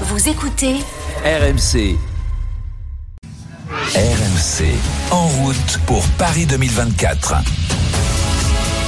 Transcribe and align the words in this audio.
Vous 0.00 0.28
écoutez 0.28 0.74
RMC. 1.24 1.96
RMC. 3.94 4.64
En 5.12 5.28
route 5.28 5.78
pour 5.86 6.02
Paris 6.18 6.46
2024. 6.46 7.36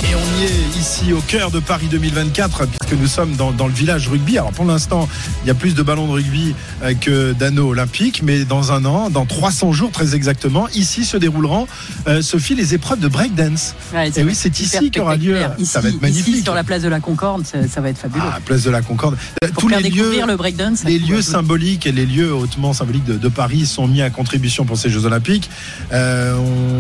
Et 0.05 0.15
on 0.15 0.41
y 0.41 0.45
est 0.45 0.79
ici 0.79 1.13
au 1.13 1.21
cœur 1.21 1.51
de 1.51 1.59
Paris 1.59 1.87
2024 1.91 2.67
puisque 2.67 3.01
nous 3.01 3.07
sommes 3.09 3.35
dans, 3.35 3.51
dans 3.51 3.67
le 3.67 3.73
village 3.73 4.09
rugby. 4.09 4.39
Alors 4.39 4.53
pour 4.53 4.65
l'instant, 4.65 5.09
il 5.43 5.49
y 5.49 5.51
a 5.51 5.55
plus 5.55 5.75
de 5.75 5.83
ballons 5.83 6.07
de 6.07 6.13
rugby 6.13 6.55
euh, 6.83 6.95
que 6.95 7.33
d'anneaux 7.33 7.69
olympiques, 7.71 8.23
mais 8.23 8.45
dans 8.45 8.73
un 8.73 8.85
an, 8.85 9.11
dans 9.11 9.25
300 9.27 9.73
jours 9.73 9.91
très 9.91 10.15
exactement, 10.15 10.69
ici 10.75 11.05
se 11.05 11.17
dérouleront, 11.17 11.67
euh, 12.07 12.23
Sophie, 12.23 12.55
les 12.55 12.75
épreuves 12.75 13.01
de 13.01 13.09
breakdance. 13.09 13.75
Ouais, 13.95 14.11
Et 14.17 14.23
oui, 14.23 14.35
c'est 14.35 14.61
ici 14.61 14.91
qu'aura 14.91 15.17
lieu. 15.17 15.39
Ici, 15.59 15.67
ça 15.73 15.81
va 15.81 15.89
être 15.89 15.95
ici, 15.95 16.03
magnifique. 16.03 16.45
sur 16.45 16.55
la 16.55 16.65
place 16.65 16.83
de 16.83 16.89
la 16.89 17.01
Concorde, 17.01 17.45
ça, 17.47 17.59
ça 17.69 17.81
va 17.81 17.89
être 17.89 17.99
fabuleux. 17.99 18.23
Ah, 18.27 18.39
place 18.45 18.63
de 18.63 18.71
la 18.71 18.83
Concorde. 18.83 19.17
Euh, 19.43 19.49
Pour 19.49 19.63
Tous 19.65 19.69
faire 19.71 19.81
les 19.81 19.91
lieux, 19.91 20.13
le 20.27 20.37
breakdance. 20.37 20.85
les 20.85 21.01
symboliques 21.23 21.87
et 21.87 21.93
les 21.93 22.07
lieux 22.07 22.33
hautement 22.33 22.73
symboliques 22.73 23.05
de, 23.07 23.15
de 23.17 23.29
Paris 23.29 23.67
sont 23.67 23.89
mis 23.89 24.03
à 24.03 24.11
contribution 24.11 24.65
pour 24.65 24.77
ces 24.77 24.91
Jeux 24.91 25.05
Olympiques. 25.07 25.49
Euh, 25.93 26.37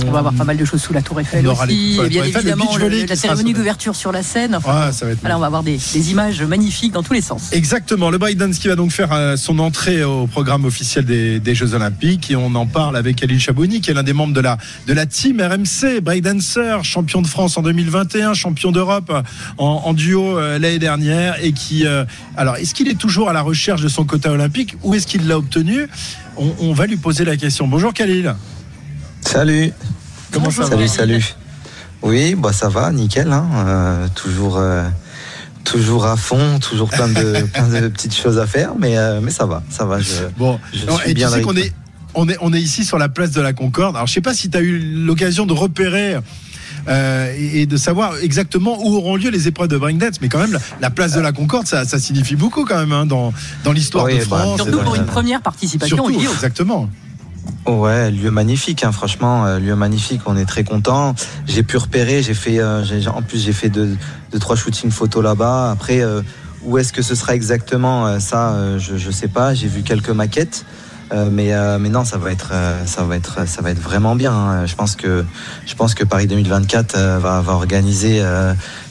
On 0.06 0.10
va 0.10 0.18
avoir 0.18 0.34
pas 0.34 0.44
mal 0.44 0.56
de 0.56 0.64
choses 0.64 0.82
sous 0.82 0.92
la 0.92 1.02
Tour 1.02 1.20
Eiffel 1.20 1.46
On 1.48 1.50
aura 1.52 1.66
les- 1.66 1.74
aussi. 1.74 1.94
sous 1.94 2.00
la 2.02 2.06
Et 2.06 2.10
bien 2.10 2.20
Tour 2.20 2.28
Eiffel, 2.28 2.42
le 2.44 2.48
évidemment, 2.50 2.64
beach 2.70 2.76
le- 2.78 2.82
volley 2.84 3.05
la 3.10 3.16
cérémonie 3.16 3.52
d'ouverture 3.52 3.94
sur 3.96 4.12
la 4.12 4.22
scène. 4.22 4.54
Enfin, 4.54 4.70
Ah, 4.88 4.92
ça 4.92 5.06
va 5.06 5.12
être 5.12 5.20
voilà, 5.20 5.36
on 5.36 5.40
va 5.40 5.46
avoir 5.46 5.62
des, 5.62 5.78
des 5.92 6.10
images 6.10 6.42
magnifiques 6.42 6.92
dans 6.92 7.02
tous 7.02 7.12
les 7.12 7.20
sens. 7.20 7.52
Exactement, 7.52 8.10
le 8.10 8.18
breakdance 8.18 8.58
qui 8.58 8.68
va 8.68 8.76
donc 8.76 8.90
faire 8.90 9.12
euh, 9.12 9.36
son 9.36 9.58
entrée 9.58 10.02
au 10.04 10.26
programme 10.26 10.64
officiel 10.64 11.04
des, 11.04 11.40
des 11.40 11.54
Jeux 11.54 11.74
Olympiques 11.74 12.30
et 12.30 12.36
on 12.36 12.54
en 12.54 12.66
parle 12.66 12.96
avec 12.96 13.16
Khalil 13.16 13.40
Chabouni 13.40 13.80
qui 13.80 13.90
est 13.90 13.94
l'un 13.94 14.02
des 14.02 14.12
membres 14.12 14.34
de 14.34 14.40
la, 14.40 14.58
de 14.86 14.92
la 14.92 15.06
team 15.06 15.40
RMC, 15.40 16.00
breakdancer, 16.02 16.78
champion 16.82 17.22
de 17.22 17.26
France 17.26 17.56
en 17.56 17.62
2021, 17.62 18.34
champion 18.34 18.72
d'Europe 18.72 19.12
en, 19.58 19.64
en 19.84 19.92
duo 19.94 20.38
euh, 20.38 20.58
l'année 20.58 20.78
dernière 20.78 21.36
et 21.42 21.52
qui... 21.52 21.86
euh, 21.86 22.04
alors, 22.36 22.56
est-ce 22.56 22.74
qu'il 22.74 22.88
est 22.88 22.98
toujours 22.98 23.28
à 23.28 23.32
la 23.32 23.42
recherche 23.42 23.80
de 23.82 23.88
son 23.88 24.04
quota 24.04 24.30
olympique 24.30 24.74
ou 24.82 24.94
est-ce 24.94 25.06
qu'il 25.06 25.26
l'a 25.26 25.38
obtenu? 25.38 25.88
On, 26.36 26.52
on 26.60 26.72
va 26.72 26.86
lui 26.86 26.96
poser 26.96 27.24
la 27.24 27.36
question. 27.36 27.66
Bonjour 27.66 27.94
Khalil. 27.94 28.34
Salut. 29.22 29.72
Comment 30.32 30.50
ça 30.50 30.62
va? 30.64 30.68
Salut, 30.68 30.88
salut. 30.88 31.24
Oui, 32.06 32.34
bah 32.36 32.52
ça 32.52 32.68
va, 32.68 32.92
nickel. 32.92 33.32
Hein. 33.32 33.46
euh, 33.66 34.06
toujours, 34.14 34.58
euh, 34.58 34.88
toujours 35.64 36.06
à 36.06 36.16
fond, 36.16 36.58
toujours 36.60 36.88
plein 36.88 37.08
de, 37.08 37.42
plein 37.52 37.68
de 37.68 37.88
petites 37.88 38.14
choses 38.14 38.38
à 38.38 38.46
faire, 38.46 38.72
mais, 38.78 38.96
euh, 38.96 39.20
mais 39.22 39.30
ça 39.30 39.46
va, 39.46 39.62
ça 39.70 39.84
va. 39.84 40.00
Je, 40.00 40.24
Bon, 40.38 40.58
je 40.72 40.86
non, 40.86 40.96
suis 40.98 41.10
et 41.10 41.14
tu 41.14 41.14
bien 41.14 41.28
sais 41.28 41.38
le 41.38 41.44
qu'on 41.44 41.56
est, 41.56 41.72
on 42.14 42.28
est, 42.28 42.36
on 42.40 42.52
est 42.52 42.60
ici 42.60 42.84
sur 42.84 42.98
la 42.98 43.08
place 43.08 43.32
de 43.32 43.40
la 43.40 43.52
Concorde. 43.52 43.96
Alors, 43.96 44.06
je 44.06 44.12
sais 44.12 44.20
pas 44.20 44.34
si 44.34 44.48
tu 44.48 44.56
as 44.56 44.60
eu 44.60 44.78
l'occasion 44.78 45.46
de 45.46 45.52
repérer 45.52 46.16
euh, 46.88 47.34
et 47.36 47.66
de 47.66 47.76
savoir 47.76 48.16
exactement 48.22 48.78
où 48.86 48.94
auront 48.94 49.16
lieu 49.16 49.30
les 49.30 49.48
épreuves 49.48 49.68
de 49.68 49.76
breakdance, 49.76 50.20
mais 50.20 50.28
quand 50.28 50.38
même, 50.38 50.52
la, 50.52 50.60
la 50.80 50.90
place 50.90 51.14
de 51.14 51.20
la 51.20 51.32
Concorde, 51.32 51.66
ça, 51.66 51.84
ça 51.84 51.98
signifie 51.98 52.36
beaucoup 52.36 52.64
quand 52.64 52.78
même 52.78 52.92
hein, 52.92 53.06
dans, 53.06 53.32
dans 53.64 53.72
l'histoire 53.72 54.04
Oui, 54.04 54.14
de 54.14 54.24
bah, 54.24 54.38
France. 54.38 54.56
Surtout 54.56 54.78
c'est 54.78 54.84
pour 54.84 54.94
une 54.94 55.06
première 55.06 55.42
participation 55.42 56.04
au 56.04 56.10
Surtout, 56.10 56.32
exactement. 56.34 56.88
Ouais, 57.66 58.10
lieu 58.12 58.30
magnifique, 58.30 58.84
hein, 58.84 58.92
franchement, 58.92 59.44
euh, 59.44 59.58
lieu 59.58 59.74
magnifique. 59.74 60.20
On 60.26 60.36
est 60.36 60.44
très 60.44 60.62
content. 60.62 61.14
J'ai 61.46 61.64
pu 61.64 61.76
repérer, 61.76 62.22
j'ai 62.22 62.34
fait, 62.34 62.60
euh, 62.60 62.84
en 63.12 63.22
plus 63.22 63.38
j'ai 63.42 63.52
fait 63.52 63.68
deux, 63.68 63.96
deux 64.30 64.38
trois 64.38 64.54
shootings 64.54 64.90
photos 64.92 65.22
là-bas. 65.24 65.72
Après, 65.72 66.00
euh, 66.00 66.22
où 66.62 66.78
est-ce 66.78 66.92
que 66.92 67.02
ce 67.02 67.14
sera 67.16 67.34
exactement 67.34 68.06
euh, 68.06 68.18
Ça, 68.20 68.50
euh, 68.52 68.78
je, 68.78 68.96
je 68.96 69.10
sais 69.10 69.28
pas. 69.28 69.52
J'ai 69.54 69.66
vu 69.68 69.82
quelques 69.82 70.10
maquettes. 70.10 70.64
Mais, 71.30 71.54
euh, 71.54 71.78
mais 71.78 71.88
non, 71.88 72.04
ça 72.04 72.18
va 72.18 72.32
être, 72.32 72.52
ça 72.84 73.04
va 73.04 73.14
être, 73.14 73.46
ça 73.46 73.62
va 73.62 73.70
être 73.70 73.78
vraiment 73.80 74.16
bien. 74.16 74.32
hein. 74.32 74.66
Je 74.66 74.74
pense 74.74 74.96
que, 74.96 75.24
je 75.64 75.74
pense 75.76 75.94
que 75.94 76.02
Paris 76.02 76.26
2024 76.26 76.96
euh, 76.96 77.18
va, 77.20 77.40
va 77.42 77.52
organiser 77.52 78.20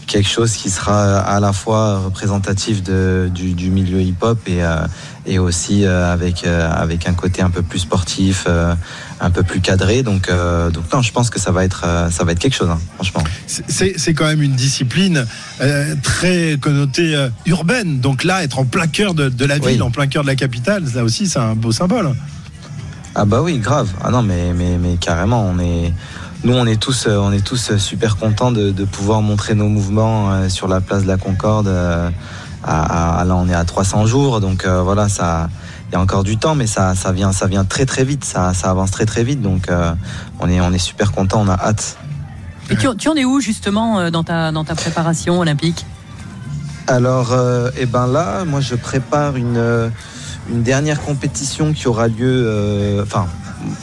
quelque 0.08 0.30
chose 0.30 0.53
qui 0.53 0.70
sera 0.70 1.20
à 1.20 1.39
la 1.39 1.53
fois 1.53 2.00
représentatif 2.00 2.84
de, 2.84 3.30
du, 3.34 3.53
du 3.53 3.70
milieu 3.70 4.02
hip-hop 4.02 4.39
et, 4.47 4.64
euh, 4.64 4.86
et 5.25 5.39
aussi 5.39 5.84
euh, 5.86 6.12
avec, 6.14 6.45
euh, 6.45 6.70
avec 6.72 7.08
un 7.08 7.14
côté 7.14 7.42
un 7.42 7.50
peu 7.50 7.62
plus 7.64 7.80
sportif, 7.80 8.45
euh, 8.47 8.75
un 9.20 9.30
peu 9.31 9.42
plus 9.44 9.62
cadré. 9.62 10.03
Donc, 10.03 10.30
euh, 10.30 10.70
donc 10.70 10.84
non, 10.94 11.02
je 11.02 11.12
pense 11.12 11.30
que 11.30 11.39
ça 11.39 11.52
va 11.52 11.64
être, 11.66 11.84
euh, 11.86 12.09
ça 12.12 12.23
va 12.23 12.34
être 12.34 12.39
quelque 12.39 12.56
chose, 12.56 12.70
hein, 12.70 12.80
franchement. 12.96 13.24
C'est 13.47 14.13
quand 14.13 14.25
même 14.25 14.41
une 14.44 14.53
discipline 14.56 15.25
euh, 15.62 15.96
très 16.03 16.57
connotée 16.62 17.16
euh, 17.16 17.30
urbaine. 17.46 18.00
Donc 18.00 18.24
là, 18.24 18.44
être 18.44 18.59
en 18.59 18.66
plein 18.66 18.88
cœur 18.88 19.13
de, 19.16 19.30
de 19.30 19.46
la 19.46 19.57
Oui. 19.57 19.72
ville, 19.74 19.84
en 19.84 19.91
plein 19.91 20.07
cœur 20.07 20.22
de 20.24 20.28
la 20.28 20.35
capitale, 20.35 20.84
là 20.94 21.03
aussi, 21.03 21.28
c'est 21.28 21.40
un 21.40 21.56
beau 21.56 21.72
symbole. 21.72 22.13
Ah 23.18 23.24
bah 23.25 23.41
oui, 23.41 23.59
grave. 23.59 23.88
Ah 24.03 24.12
non, 24.12 24.22
mais, 24.22 24.53
mais, 24.53 24.78
mais 24.78 24.97
carrément, 24.97 25.46
on 25.46 25.57
est, 25.59 25.94
nous, 26.45 26.53
on 26.53 26.66
est 26.67 26.79
tous, 26.79 27.07
euh, 27.07 27.17
on 27.17 27.31
est 27.31 27.44
tous 27.44 27.75
super 27.78 28.17
contents 28.17 28.51
de, 28.51 28.72
de 28.72 28.85
pouvoir 28.85 29.22
montrer 29.22 29.56
nos 29.56 29.67
mouvements 29.67 30.31
euh, 30.31 30.50
sur 30.50 30.67
la 30.67 30.79
place 30.79 31.03
de 31.03 31.07
la 31.07 31.17
Concorde. 31.17 31.67
euh, 31.67 32.09
à, 32.63 33.19
à- 33.19 33.25
là, 33.25 33.35
on 33.35 33.47
est 33.50 33.53
à 33.53 33.63
300 33.63 34.06
jours, 34.06 34.39
donc 34.41 34.66
euh, 34.66 34.81
voilà, 34.81 35.07
ça, 35.09 35.50
il 35.89 35.94
y 35.94 35.95
a 35.95 36.00
encore 36.01 36.23
du 36.23 36.38
temps, 36.38 36.56
mais 36.56 36.66
ça, 36.67 36.95
ça 36.95 37.11
vient, 37.11 37.31
ça 37.31 37.45
vient 37.47 37.63
très 37.66 37.85
très 37.85 38.03
vite, 38.03 38.23
ça, 38.25 38.53
ça 38.53 38.72
avance 38.72 38.89
très 38.91 39.06
très 39.06 39.23
vite, 39.23 39.41
donc 39.41 39.69
euh, 39.69 39.94
on 40.39 40.50
est, 40.50 40.59
on 40.61 40.72
est 40.73 40.79
super 40.79 41.11
content, 41.11 41.41
on 41.45 41.50
a 41.50 41.53
hâte. 41.53 41.97
Et 42.72 42.75
tu, 42.75 42.88
tu 42.97 43.09
en 43.09 43.16
es 43.16 43.25
où 43.25 43.39
justement 43.39 44.00
euh, 44.00 44.09
dans 44.09 44.23
ta, 44.23 44.51
dans 44.51 44.63
ta 44.63 44.73
préparation 44.73 45.39
olympique? 45.39 45.85
Alors, 46.88 47.31
euh, 47.33 47.69
eh 47.77 47.85
ben 47.85 48.07
là, 48.07 48.45
moi, 48.45 48.62
je 48.62 48.73
prépare 48.75 49.35
une, 49.35 49.57
euh, 49.57 49.89
une 50.50 50.63
dernière 50.63 51.01
compétition 51.01 51.73
qui 51.73 51.88
aura 51.88 52.07
lieu. 52.07 52.17
euh, 52.47 53.03
Enfin, 53.03 53.27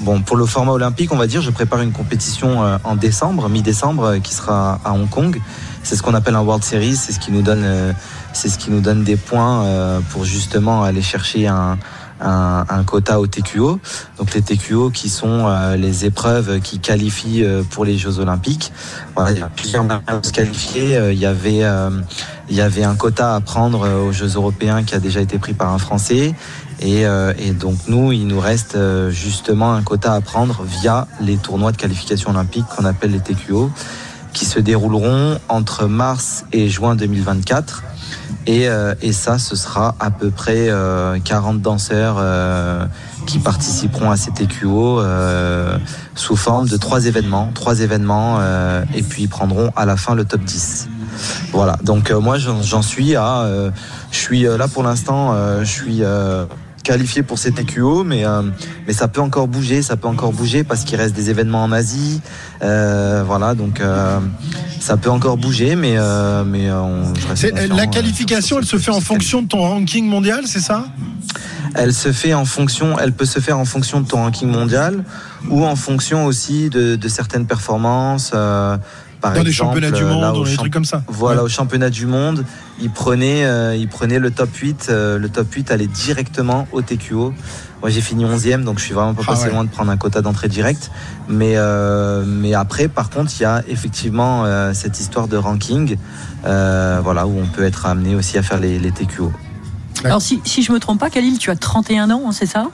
bon, 0.01 0.21
pour 0.23 0.37
le 0.37 0.47
format 0.47 0.73
olympique, 0.73 1.13
on 1.13 1.17
va 1.17 1.27
dire, 1.27 1.43
je 1.43 1.51
prépare 1.51 1.81
une 1.81 1.93
compétition 1.93 2.63
euh, 2.63 2.79
en 2.85 2.97
décembre, 2.97 3.49
mi-décembre, 3.49 4.05
euh, 4.05 4.19
qui 4.19 4.35
sera 4.35 4.81
à 4.85 4.93
Hong 4.93 5.09
Kong. 5.09 5.41
C'est 5.83 5.97
ce 5.97 6.03
qu'on 6.03 6.15
appelle 6.15 6.35
un 6.35 6.43
World 6.43 6.65
Series. 6.65 6.97
C'est 6.97 7.13
ce 7.13 7.19
qui 7.19 7.33
nous 7.33 7.43
donne, 7.43 7.63
euh, 7.65 7.93
c'est 8.33 8.49
ce 8.49 8.59
qui 8.59 8.71
nous 8.71 8.81
donne 8.81 9.05
des 9.05 9.17
points 9.17 9.65
pour 10.11 10.25
justement 10.25 10.83
aller 10.83 11.03
chercher 11.03 11.47
un. 11.49 11.79
Un, 12.25 12.65
un 12.69 12.85
quota 12.85 13.19
au 13.19 13.27
TQO, 13.27 13.81
donc 14.17 14.33
les 14.33 14.43
TQO 14.43 14.91
qui 14.91 15.09
sont 15.09 15.53
les 15.77 16.05
épreuves 16.05 16.61
qui 16.61 16.79
qualifient 16.79 17.45
pour 17.71 17.85
les 17.85 17.99
Jeux 17.99 18.21
Olympiques. 18.21 18.73
Voilà, 19.17 19.33
il 19.33 19.41
y 19.41 19.43
a 19.43 19.49
plusieurs 19.49 19.83
manières 19.83 20.21
de 20.21 20.25
se 20.25 20.31
qualifier. 20.31 21.01
Il 21.11 21.19
y 21.19 21.27
avait 21.27 21.65
il 22.49 22.55
y 22.55 22.61
avait 22.61 22.85
un 22.85 22.95
quota 22.95 23.35
à 23.35 23.41
prendre 23.41 23.89
aux 24.07 24.13
Jeux 24.13 24.35
européens 24.37 24.85
qui 24.85 24.95
a 24.95 25.01
déjà 25.01 25.21
été 25.21 25.39
pris 25.39 25.53
par 25.53 25.73
un 25.73 25.79
Français. 25.79 26.37
Et, 26.83 27.07
euh, 27.07 27.33
et 27.39 27.53
donc 27.53 27.79
nous, 27.87 28.11
il 28.13 28.27
nous 28.27 28.41
reste 28.41 28.75
euh, 28.75 29.11
justement 29.11 29.73
un 29.73 29.83
quota 29.83 30.15
à 30.15 30.21
prendre 30.21 30.65
via 30.65 31.07
les 31.21 31.37
tournois 31.37 31.71
de 31.71 31.77
qualification 31.77 32.31
olympique 32.31 32.65
qu'on 32.77 32.85
appelle 32.85 33.13
les 33.13 33.21
TQO, 33.21 33.71
qui 34.33 34.45
se 34.45 34.59
dérouleront 34.59 35.39
entre 35.49 35.87
mars 35.87 36.45
et 36.53 36.69
juin 36.69 36.97
2024. 36.97 37.85
Et, 38.47 38.69
euh, 38.69 38.95
et 39.01 39.13
ça, 39.13 39.39
ce 39.39 39.55
sera 39.55 39.95
à 40.01 40.11
peu 40.11 40.31
près 40.31 40.69
euh, 40.69 41.21
40 41.23 41.61
danseurs 41.61 42.17
euh, 42.19 42.85
qui 43.27 43.39
participeront 43.39 44.11
à 44.11 44.17
ces 44.17 44.33
TQO 44.33 44.99
euh, 44.99 45.79
sous 46.17 46.35
forme 46.35 46.67
de 46.69 46.77
trois 46.77 47.07
événements, 47.07 47.53
trois 47.55 47.81
événements, 47.81 48.41
et 48.95 49.03
puis 49.03 49.23
ils 49.23 49.29
prendront 49.29 49.71
à 49.77 49.87
la 49.87 49.97
fin 49.97 50.17
le 50.17 50.25
top 50.25 50.41
10. 50.41 50.89
Voilà, 51.53 51.79
donc 51.85 52.11
moi 52.11 52.39
j'en 52.39 52.83
suis 52.83 53.15
à, 53.15 53.47
je 54.11 54.19
suis 54.19 54.43
là 54.43 54.67
pour 54.67 54.83
l'instant, 54.83 55.37
je 55.61 55.65
suis 55.65 56.03
qualifié 56.83 57.23
pour 57.23 57.39
ces 57.39 57.53
TQO, 57.53 58.05
mais 58.05 58.25
euh, 58.25 58.43
mais 58.87 58.93
ça 58.93 59.09
peut 59.09 59.21
encore 59.21 59.49
bouger, 59.49 59.83
ça 59.83 59.97
peut 59.97 60.09
encore 60.09 60.33
bouger 60.33 60.65
parce 60.65 60.85
qu'il 60.85 60.99
reste 60.99 61.15
des 61.15 61.31
événements 61.31 61.63
en 61.63 61.73
Asie, 61.73 62.21
euh, 62.63 63.23
voilà, 63.27 63.55
donc 63.55 63.81
euh, 63.81 64.19
ça 64.81 64.97
peut 64.97 65.11
encore 65.11 65.37
bouger, 65.37 65.77
mais 65.77 65.97
mais 66.47 66.71
on, 66.71 67.15
je 67.15 67.27
reste 67.29 67.69
La 67.75 67.87
qualification, 67.87 68.59
elle 68.59 68.67
se 68.67 68.79
fait 68.79 68.91
en 68.91 69.01
fonction 69.01 69.43
de 69.43 69.49
ton 69.49 69.61
ranking 69.61 70.07
mondial, 70.07 70.43
c'est 70.47 70.61
ça? 70.61 70.87
Elle 71.75 71.95
se 71.95 72.13
fait 72.13 72.35
en 72.35 72.45
fonction, 72.45 72.99
elle 72.99 73.13
peut 73.13 73.25
se 73.25 73.39
faire 73.39 73.59
en 73.59 73.65
fonction 73.65 74.01
de 74.01 74.07
ton 74.07 74.19
ranking 74.19 74.49
mondial 74.49 75.05
ou 75.49 75.65
en 75.65 75.77
fonction 75.77 76.27
aussi 76.27 76.69
de, 76.69 76.97
de 76.97 77.09
certaines 77.09 77.47
performances. 77.47 78.33
Par 79.23 79.33
Dans 79.33 79.43
les 79.43 79.49
exemple, 79.51 79.69
championnats 79.77 79.91
du 79.97 80.03
euh, 80.03 80.09
monde, 80.09 80.35
dans 80.35 80.45
les 80.45 80.57
trucs 80.57 80.73
comme 80.73 80.85
ça. 80.85 81.03
Voilà, 81.09 81.41
Ouais. 81.41 81.47
au 81.47 81.49
championnat 81.49 81.89
du 81.91 82.07
monde, 82.07 82.45
il 82.81 82.91
prenait, 82.91 83.45
euh, 83.45 83.75
il 83.77 83.89
prenait 83.89 84.19
le 84.19 84.31
top 84.33 84.55
8. 84.55 84.89
euh, 84.91 85.19
le 85.19 85.29
top 85.31 85.51
8 85.53 85.71
allait 85.71 85.87
directement 85.87 86.67
au 86.73 86.83
TQO. 86.83 87.33
Moi, 87.81 87.91
j'ai 87.91 88.01
fini 88.01 88.25
11e, 88.25 88.63
donc 88.65 88.79
je 88.79 88.85
suis 88.85 88.95
vraiment 88.95 89.15
pas 89.15 89.23
Ah 89.27 89.31
passé 89.31 89.47
ouais. 89.47 89.53
loin 89.53 89.65
de 89.65 89.71
prendre 89.71 89.91
un 89.91 89.97
quota 89.97 90.21
d'entrée 90.23 90.49
direct. 90.49 90.91
Mais, 91.29 91.55
euh, 91.57 92.25
mais 92.27 92.55
après, 92.55 92.89
par 92.89 93.11
contre, 93.11 93.33
il 93.39 93.43
y 93.43 93.47
a 93.47 93.63
effectivement 93.69 94.45
euh, 94.45 94.73
cette 94.75 95.01
histoire 95.01 95.27
de 95.29 95.37
ranking, 95.37 95.97
euh, 96.45 97.01
voilà, 97.03 97.27
où 97.27 97.39
on 97.41 97.47
peut 97.47 97.65
être 97.65 97.87
amené 97.87 98.15
aussi 98.15 98.39
à 98.39 98.43
faire 98.43 98.59
les, 98.61 98.79
les 98.79 98.91
TQO. 98.93 99.33
Alors 100.05 100.21
si, 100.21 100.41
si 100.45 100.63
je 100.63 100.73
me 100.73 100.79
trompe 100.81 100.99
pas, 101.01 101.11
Khalil, 101.11 101.39
tu 101.39 101.51
as 101.51 101.57
31 101.57 102.11
ans, 102.11 102.23
hein, 102.27 102.33
c'est 102.33 102.47
ça? 102.47 102.67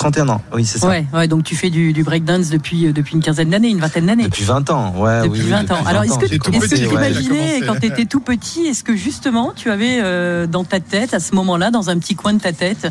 31 0.00 0.30
ans, 0.30 0.40
oui, 0.54 0.64
c'est 0.64 0.78
ça. 0.78 0.88
ouais, 0.88 1.04
ouais, 1.12 1.28
donc 1.28 1.44
tu 1.44 1.54
fais 1.54 1.68
du, 1.68 1.92
du 1.92 2.02
breakdance 2.04 2.48
depuis, 2.48 2.86
euh, 2.86 2.92
depuis 2.94 3.16
une 3.16 3.22
quinzaine 3.22 3.50
d'années, 3.50 3.68
une 3.68 3.80
vingtaine 3.80 4.06
d'années. 4.06 4.24
Depuis 4.24 4.44
20 4.44 4.70
ans, 4.70 4.94
ouais. 4.96 5.24
Depuis 5.24 5.40
oui, 5.40 5.44
oui, 5.44 5.50
20 5.50 5.60
depuis 5.60 5.74
ans. 5.74 5.84
Alors, 5.84 6.04
est-ce 6.04 6.18
que, 6.18 6.24
tu 6.24 6.50
ouais, 6.50 6.66
j'ai 6.70 6.86
imaginais 6.86 7.60
commencé. 7.60 7.62
quand 7.66 7.74
tu 7.80 7.86
étais 7.86 8.06
tout 8.06 8.20
petit, 8.20 8.60
est-ce 8.62 8.82
que 8.82 8.96
justement 8.96 9.52
tu 9.54 9.70
avais 9.70 9.98
euh, 10.00 10.46
dans 10.46 10.64
ta 10.64 10.80
tête, 10.80 11.12
à 11.12 11.20
ce 11.20 11.34
moment-là, 11.34 11.70
dans 11.70 11.90
un 11.90 11.98
petit 11.98 12.14
coin 12.14 12.32
de 12.32 12.40
ta 12.40 12.54
tête, 12.54 12.90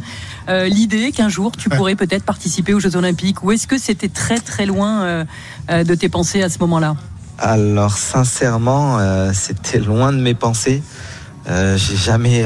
euh, 0.49 0.67
l'idée 0.67 1.11
qu'un 1.11 1.29
jour 1.29 1.51
tu 1.57 1.67
pourrais 1.69 1.95
peut-être 1.95 2.23
participer 2.23 2.75
aux 2.75 2.79
Jeux 2.79 2.95
Olympiques? 2.95 3.41
Ou 3.43 3.53
est-ce 3.53 3.65
que 3.65 3.79
c'était 3.79 4.09
très 4.09 4.37
très 4.37 4.67
loin 4.67 5.01
euh, 5.01 5.83
de 5.83 5.95
tes 5.95 6.09
pensées 6.09 6.43
à 6.43 6.49
ce 6.49 6.59
moment-là? 6.59 6.95
Alors 7.39 7.97
sincèrement, 7.97 8.99
c'était 9.33 9.79
loin 9.79 10.13
de 10.13 10.19
mes 10.19 10.35
pensées. 10.35 10.83
J'ai 11.47 11.95
jamais, 11.95 12.43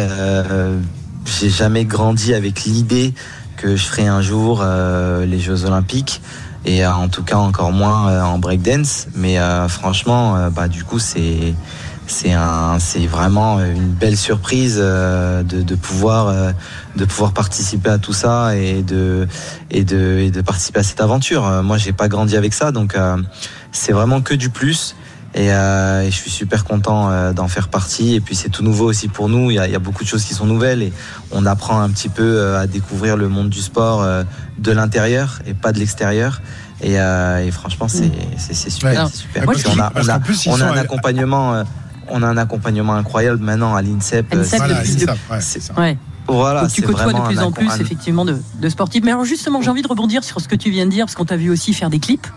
j'ai 1.26 1.50
jamais 1.50 1.84
grandi 1.84 2.34
avec 2.34 2.64
l'idée 2.64 3.14
que 3.64 3.78
je 3.78 3.86
ferais 3.86 4.08
un 4.08 4.22
jour 4.22 4.60
euh, 4.62 5.26
les 5.26 5.40
Jeux 5.40 5.64
Olympiques 5.64 6.22
et 6.66 6.86
en 6.86 7.08
tout 7.08 7.24
cas 7.24 7.38
encore 7.38 7.72
moins 7.72 8.22
en 8.24 8.38
breakdance. 8.38 9.08
Mais 9.16 9.38
franchement, 9.70 10.50
bah 10.50 10.68
du 10.68 10.84
coup 10.84 11.00
c'est 11.00 11.54
c'est 12.08 12.34
un, 12.34 12.80
c'est 12.80 13.06
vraiment 13.06 13.60
une 13.60 13.88
belle 13.88 14.18
surprise 14.18 14.78
de, 14.78 15.42
de, 15.44 15.76
pouvoir, 15.76 16.54
de 16.96 17.06
pouvoir 17.06 17.34
participer 17.34 17.90
à 17.90 17.98
tout 17.98 18.14
ça 18.14 18.56
et 18.56 18.82
de, 18.82 19.28
et 19.72 19.84
de, 19.84 20.20
et 20.20 20.32
de 20.32 20.42
participer 20.42 20.80
à 20.80 20.84
cette 20.84 21.02
aventure. 21.02 21.44
Moi, 21.64 21.78
j'ai 21.78 21.92
pas 21.94 22.08
grandi 22.08 22.38
avec 22.38 22.54
ça, 22.54 22.72
donc 22.72 22.96
c'est 23.74 23.92
vraiment 23.92 24.22
que 24.22 24.34
du 24.34 24.50
plus. 24.50 24.96
Euh, 25.36 26.02
et, 26.02 26.12
je 26.12 26.16
suis 26.16 26.30
super 26.30 26.64
content 26.64 27.10
euh, 27.10 27.34
d'en 27.34 27.48
faire 27.48 27.68
partie. 27.68 28.16
Et 28.16 28.22
puis 28.22 28.36
c'est 28.36 28.50
tout 28.50 28.64
nouveau 28.64 28.86
aussi 28.86 29.08
pour 29.08 29.30
nous. 29.30 29.52
Il 29.52 29.56
y, 29.56 29.60
a, 29.60 29.80
beaucoup 29.80 30.04
de 30.04 30.10
choses 30.10 30.24
qui 30.24 30.34
sont 30.34 30.46
nouvelles 30.46 30.82
et 30.82 30.94
on 31.32 31.46
apprend 31.46 31.80
un 31.80 31.90
petit 31.90 32.10
peu 32.10 32.24
euh, 32.24 32.60
à 32.60 32.68
découvrir 32.68 33.18
le 33.18 33.30
monde 33.30 33.50
du 33.50 33.62
sport 33.62 34.06
de 34.58 34.72
l'intérieur 34.72 35.40
et 35.46 35.54
pas 35.54 35.72
de 35.72 35.80
l'extérieur. 35.80 36.42
Et, 36.82 36.98
franchement, 37.52 37.88
c'est 37.88 38.12
super, 38.70 39.08
super. 39.10 39.46
on 39.48 39.80
a, 39.80 39.92
on 39.96 40.62
a, 40.62 40.66
un 40.66 40.78
accompagnement, 40.78 41.64
on 42.10 42.24
a 42.24 42.28
un 42.28 42.38
accompagnement 42.38 42.94
incroyable 42.94 43.42
maintenant 43.42 43.76
à 43.76 43.82
l'INSEP. 43.82 44.34
Voilà, 46.28 46.68
tu 46.68 46.82
côtoies 46.82 47.12
de 47.12 47.20
plus 47.20 47.40
en 47.40 47.52
plus 47.52 47.70
effectivement 47.82 48.24
de, 48.24 48.38
de 48.62 48.70
sportifs. 48.70 49.04
Mais 49.04 49.12
alors 49.12 49.26
justement, 49.26 49.62
j'ai 49.62 49.70
envie 49.70 49.82
de 49.82 49.88
rebondir 49.88 50.24
sur 50.24 50.40
ce 50.40 50.48
que 50.48 50.56
tu 50.56 50.70
viens 50.70 50.86
de 50.86 50.92
dire 50.92 51.06
parce 51.06 51.16
qu'on 51.16 51.26
t'a 51.26 51.38
vu 51.38 51.50
aussi 51.50 51.74
faire 51.74 51.90
des 51.90 52.00
clips. 52.00 52.28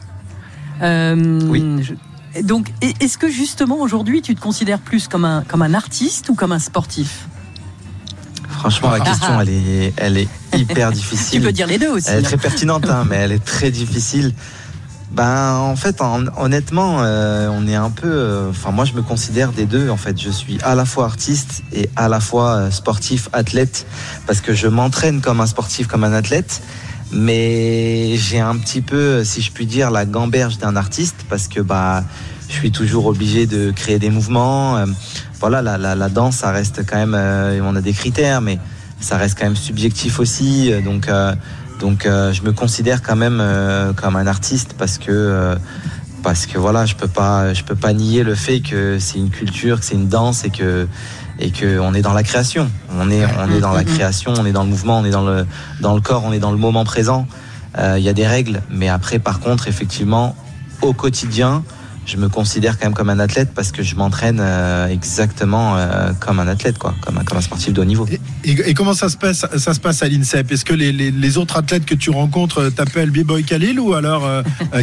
oui. 0.80 1.82
Donc, 2.42 2.72
est-ce 3.00 3.18
que 3.18 3.30
justement 3.30 3.80
aujourd'hui, 3.80 4.22
tu 4.22 4.34
te 4.34 4.40
considères 4.40 4.80
plus 4.80 5.08
comme 5.08 5.24
un, 5.24 5.42
comme 5.42 5.62
un 5.62 5.74
artiste 5.74 6.28
ou 6.28 6.34
comme 6.34 6.52
un 6.52 6.58
sportif? 6.58 7.28
Franchement, 8.48 8.90
la 8.90 9.00
question, 9.00 9.40
elle 9.40 9.48
est, 9.48 9.92
elle 9.96 10.16
est 10.18 10.28
hyper 10.56 10.90
difficile. 10.92 11.40
tu 11.40 11.46
peux 11.46 11.52
dire 11.52 11.66
les 11.66 11.78
deux 11.78 11.90
aussi. 11.90 12.08
Elle 12.10 12.20
est 12.20 12.22
très 12.22 12.36
pertinente, 12.36 12.88
hein, 12.88 13.04
mais 13.08 13.16
elle 13.16 13.32
est 13.32 13.44
très 13.44 13.70
difficile. 13.70 14.34
Ben, 15.12 15.54
en 15.54 15.76
fait, 15.76 16.02
honnêtement, 16.36 16.98
euh, 17.00 17.48
on 17.50 17.66
est 17.68 17.74
un 17.74 17.90
peu. 17.90 18.08
Euh, 18.10 18.50
enfin, 18.50 18.70
moi, 18.70 18.84
je 18.84 18.92
me 18.92 19.02
considère 19.02 19.52
des 19.52 19.64
deux. 19.64 19.88
En 19.88 19.96
fait, 19.96 20.20
je 20.20 20.30
suis 20.30 20.58
à 20.62 20.74
la 20.74 20.84
fois 20.84 21.04
artiste 21.04 21.62
et 21.72 21.88
à 21.96 22.08
la 22.08 22.20
fois 22.20 22.56
euh, 22.56 22.70
sportif, 22.70 23.28
athlète, 23.32 23.86
parce 24.26 24.40
que 24.40 24.52
je 24.52 24.66
m'entraîne 24.66 25.20
comme 25.20 25.40
un 25.40 25.46
sportif, 25.46 25.86
comme 25.86 26.04
un 26.04 26.12
athlète 26.12 26.60
mais 27.12 28.16
j'ai 28.16 28.40
un 28.40 28.56
petit 28.56 28.80
peu, 28.80 29.24
si 29.24 29.42
je 29.42 29.52
puis 29.52 29.66
dire, 29.66 29.90
la 29.90 30.04
gamberge 30.04 30.58
d'un 30.58 30.76
artiste 30.76 31.24
parce 31.28 31.48
que 31.48 31.60
bah, 31.60 32.04
je 32.48 32.54
suis 32.54 32.70
toujours 32.70 33.06
obligé 33.06 33.46
de 33.46 33.70
créer 33.70 33.98
des 33.98 34.10
mouvements. 34.10 34.76
Euh, 34.76 34.86
voilà, 35.40 35.62
la, 35.62 35.78
la, 35.78 35.94
la, 35.94 36.08
danse, 36.08 36.36
ça 36.36 36.50
reste 36.50 36.84
quand 36.86 36.96
même, 36.96 37.14
euh, 37.14 37.60
on 37.62 37.76
a 37.76 37.80
des 37.80 37.92
critères, 37.92 38.40
mais 38.40 38.58
ça 39.00 39.16
reste 39.16 39.38
quand 39.38 39.44
même 39.44 39.56
subjectif 39.56 40.18
aussi. 40.18 40.72
Euh, 40.72 40.80
donc, 40.80 41.08
donc, 41.80 42.04
je 42.04 42.42
me 42.42 42.52
considère 42.52 43.02
quand 43.02 43.16
même 43.16 43.42
comme 43.96 44.16
un 44.16 44.26
artiste 44.26 44.74
parce 44.78 44.96
que 44.96 45.54
parce 46.22 46.46
que 46.46 46.58
voilà, 46.58 46.86
je 46.86 46.94
peux 46.94 47.06
pas, 47.06 47.52
je 47.52 47.62
peux 47.62 47.74
pas 47.74 47.92
nier 47.92 48.24
le 48.24 48.34
fait 48.34 48.60
que 48.60 48.98
c'est 48.98 49.18
une 49.18 49.28
culture, 49.28 49.78
que 49.78 49.84
c'est 49.84 49.94
une 49.94 50.08
danse 50.08 50.44
et 50.44 50.50
que 50.50 50.88
et 51.38 51.50
qu'on 51.50 51.94
est 51.94 52.02
dans 52.02 52.14
la 52.14 52.22
création. 52.22 52.70
On 52.98 53.10
est, 53.10 53.24
on 53.24 53.54
est 53.54 53.60
dans 53.60 53.72
la 53.72 53.84
création, 53.84 54.32
on 54.36 54.46
est 54.46 54.52
dans 54.52 54.64
le 54.64 54.70
mouvement, 54.70 54.98
on 54.98 55.04
est 55.04 55.10
dans 55.10 55.24
le, 55.24 55.46
dans 55.80 55.94
le 55.94 56.00
corps, 56.00 56.24
on 56.24 56.32
est 56.32 56.38
dans 56.38 56.52
le 56.52 56.58
moment 56.58 56.84
présent. 56.84 57.26
Euh, 57.78 57.96
il 57.98 58.04
y 58.04 58.08
a 58.08 58.12
des 58.12 58.26
règles, 58.26 58.62
mais 58.70 58.88
après, 58.88 59.18
par 59.18 59.40
contre, 59.40 59.68
effectivement, 59.68 60.34
au 60.80 60.92
quotidien, 60.92 61.62
je 62.06 62.16
me 62.16 62.28
considère 62.28 62.78
quand 62.78 62.86
même 62.86 62.94
comme 62.94 63.10
un 63.10 63.18
athlète 63.18 63.50
parce 63.52 63.72
que 63.72 63.82
je 63.82 63.96
m'entraîne 63.96 64.38
euh, 64.40 64.86
exactement 64.86 65.76
euh, 65.76 66.12
comme 66.20 66.38
un 66.38 66.46
athlète, 66.46 66.78
quoi, 66.78 66.94
comme 67.00 67.18
un, 67.18 67.24
comme 67.24 67.36
un 67.36 67.42
sportif 67.42 67.72
de 67.72 67.80
haut 67.80 67.84
niveau. 67.84 68.06
Et, 68.44 68.74
comment 68.74 68.94
ça 68.94 69.08
se 69.08 69.16
passe, 69.16 69.44
ça 69.56 69.74
se 69.74 69.80
passe 69.80 70.02
à 70.02 70.08
l'INSEP? 70.08 70.52
Est-ce 70.52 70.64
que 70.64 70.72
les, 70.72 70.92
les, 70.92 71.10
les, 71.10 71.36
autres 71.36 71.56
athlètes 71.56 71.84
que 71.84 71.96
tu 71.96 72.10
rencontres 72.10 72.68
t'appellent 72.70 73.10
B-Boy 73.10 73.42
Khalil 73.42 73.80
ou 73.80 73.92
alors 73.92 74.26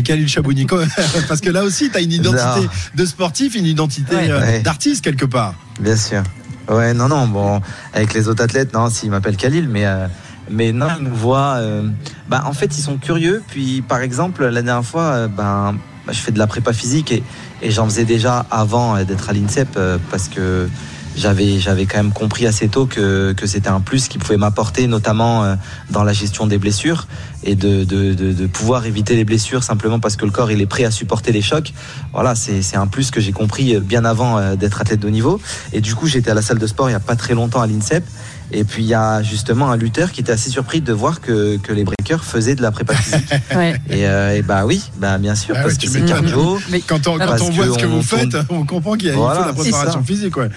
Khalil 0.04 0.28
Chabouni 0.28 0.68
Parce 1.28 1.40
que 1.40 1.50
là 1.50 1.64
aussi, 1.64 1.90
tu 1.90 1.98
as 1.98 2.02
une 2.02 2.12
identité 2.12 2.68
de 2.94 3.06
sportif, 3.06 3.56
une 3.56 3.66
identité 3.66 4.16
d'artiste 4.64 5.04
quelque 5.04 5.26
part. 5.26 5.56
Bien 5.80 5.96
sûr. 5.96 6.24
Ouais, 6.70 6.94
non, 6.94 7.10
non, 7.10 7.28
bon, 7.28 7.62
avec 7.94 8.14
les 8.14 8.28
autres 8.28 8.44
athlètes, 8.44 8.74
non, 8.74 8.90
s'ils 8.90 9.12
m'appellent 9.12 9.38
Khalil, 9.38 9.68
mais, 9.68 9.86
euh, 9.86 10.08
mais 10.50 10.72
non, 10.72 10.88
ils 10.98 11.04
nous 11.04 11.16
voient. 11.16 11.56
Euh, 11.58 11.88
bah, 12.30 12.44
en 12.46 12.54
fait, 12.54 12.78
ils 12.78 12.82
sont 12.82 12.98
curieux. 12.98 13.44
Puis, 13.48 13.82
par 13.82 14.00
exemple, 14.00 14.46
la 14.46 14.62
dernière 14.62 14.86
fois, 14.86 15.04
euh, 15.04 15.28
ben, 15.28 15.76
bah, 16.06 16.14
je 16.14 16.20
fais 16.20 16.32
de 16.32 16.40
la 16.40 16.48
prépa 16.48 16.74
physique 16.74 17.12
et, 17.12 17.24
et 17.62 17.72
j'en 17.72 17.86
faisais 17.86 18.06
déjà 18.06 18.46
avant 18.50 19.02
d'être 19.04 19.30
à 19.30 19.34
l'INSEP 19.34 19.78
parce 20.10 20.28
que 20.28 20.68
j'avais 21.16 21.60
j'avais 21.60 21.86
quand 21.86 21.98
même 21.98 22.12
compris 22.12 22.48
assez 22.48 22.68
tôt 22.68 22.86
que, 22.86 23.34
que 23.34 23.46
c'était 23.46 23.70
un 23.70 23.82
plus 23.82 24.08
qui 24.08 24.18
pouvait 24.18 24.38
m'apporter 24.38 24.88
notamment 24.88 25.44
euh, 25.44 25.56
dans 25.92 26.04
la 26.04 26.14
gestion 26.14 26.48
des 26.48 26.58
blessures 26.58 27.08
et 27.44 27.56
de, 27.56 27.84
de, 27.84 28.14
de, 28.14 28.48
pouvoir 28.48 28.86
éviter 28.86 29.16
les 29.16 29.26
blessures 29.26 29.64
simplement 29.64 30.00
parce 30.00 30.16
que 30.16 30.26
le 30.26 30.32
corps 30.32 30.52
il 30.52 30.62
est 30.62 30.66
prêt 30.66 30.86
à 30.86 30.92
supporter 30.92 31.32
les 31.32 31.42
chocs. 31.42 31.74
Voilà 32.14 32.36
c'est 32.36 32.76
un 32.76 32.88
plus 32.88 33.12
que 33.12 33.20
j'ai 33.20 33.32
compris 33.32 33.80
bien 33.80 34.06
avant 34.06 34.38
euh, 34.38 34.56
d'être 34.56 34.82
athlète 34.82 35.00
de 35.00 35.10
niveau. 35.10 35.40
Et 35.72 35.82
du 35.82 35.96
coup 35.96 36.08
j'étais 36.08 36.32
à 36.32 36.34
la 36.34 36.42
salle 36.42 36.60
de 36.60 36.68
sport 36.68 36.90
il 36.90 36.94
y 36.94 36.96
a 36.96 37.00
pas 37.00 37.16
très 37.16 37.34
longtemps 37.34 37.62
à 37.62 37.68
l'INSEP 37.68 38.04
et 38.54 38.64
puis 38.64 38.84
il 38.84 38.88
y 38.88 38.94
a 38.94 39.24
justement 39.24 39.72
un 39.72 39.78
lutteur 39.78 40.12
qui 40.12 40.22
était 40.22 40.32
assez 40.32 40.50
surpris 40.50 40.82
de 40.82 40.94
voir 40.94 41.22
que, 41.22 41.58
que 41.58 41.74
les 41.74 41.84
breakers 41.84 42.24
faisaient 42.24 42.56
de 42.56 42.62
la 42.62 42.72
prépa 42.72 42.94
physique. 42.94 43.34
et, 43.90 44.08
euh, 44.08 44.36
et, 44.36 44.42
bah 44.42 44.66
oui, 44.66 44.84
bah 44.98 45.18
bien 45.18 45.36
sûr, 45.36 45.56
ah 45.58 45.64
parce 45.64 45.78
que 45.78 45.88
c'est 45.88 46.06
cardio. 46.06 46.60
Mais 46.70 46.82
quand 46.82 47.08
on, 47.08 47.18
quand 47.18 47.42
on 47.42 47.50
voit 47.50 47.66
ce 47.66 47.80
que 47.80 47.86
vous 47.86 48.04
faites, 48.04 48.36
on 48.50 48.66
comprend 48.66 48.94
qu'il 48.94 49.10
y 49.10 49.12
a 49.12 49.16
voilà, 49.16 49.42
de 49.42 49.48
la 49.48 49.54
préparation 49.54 50.04
physique. 50.04 50.38
Ouais. 50.38 50.50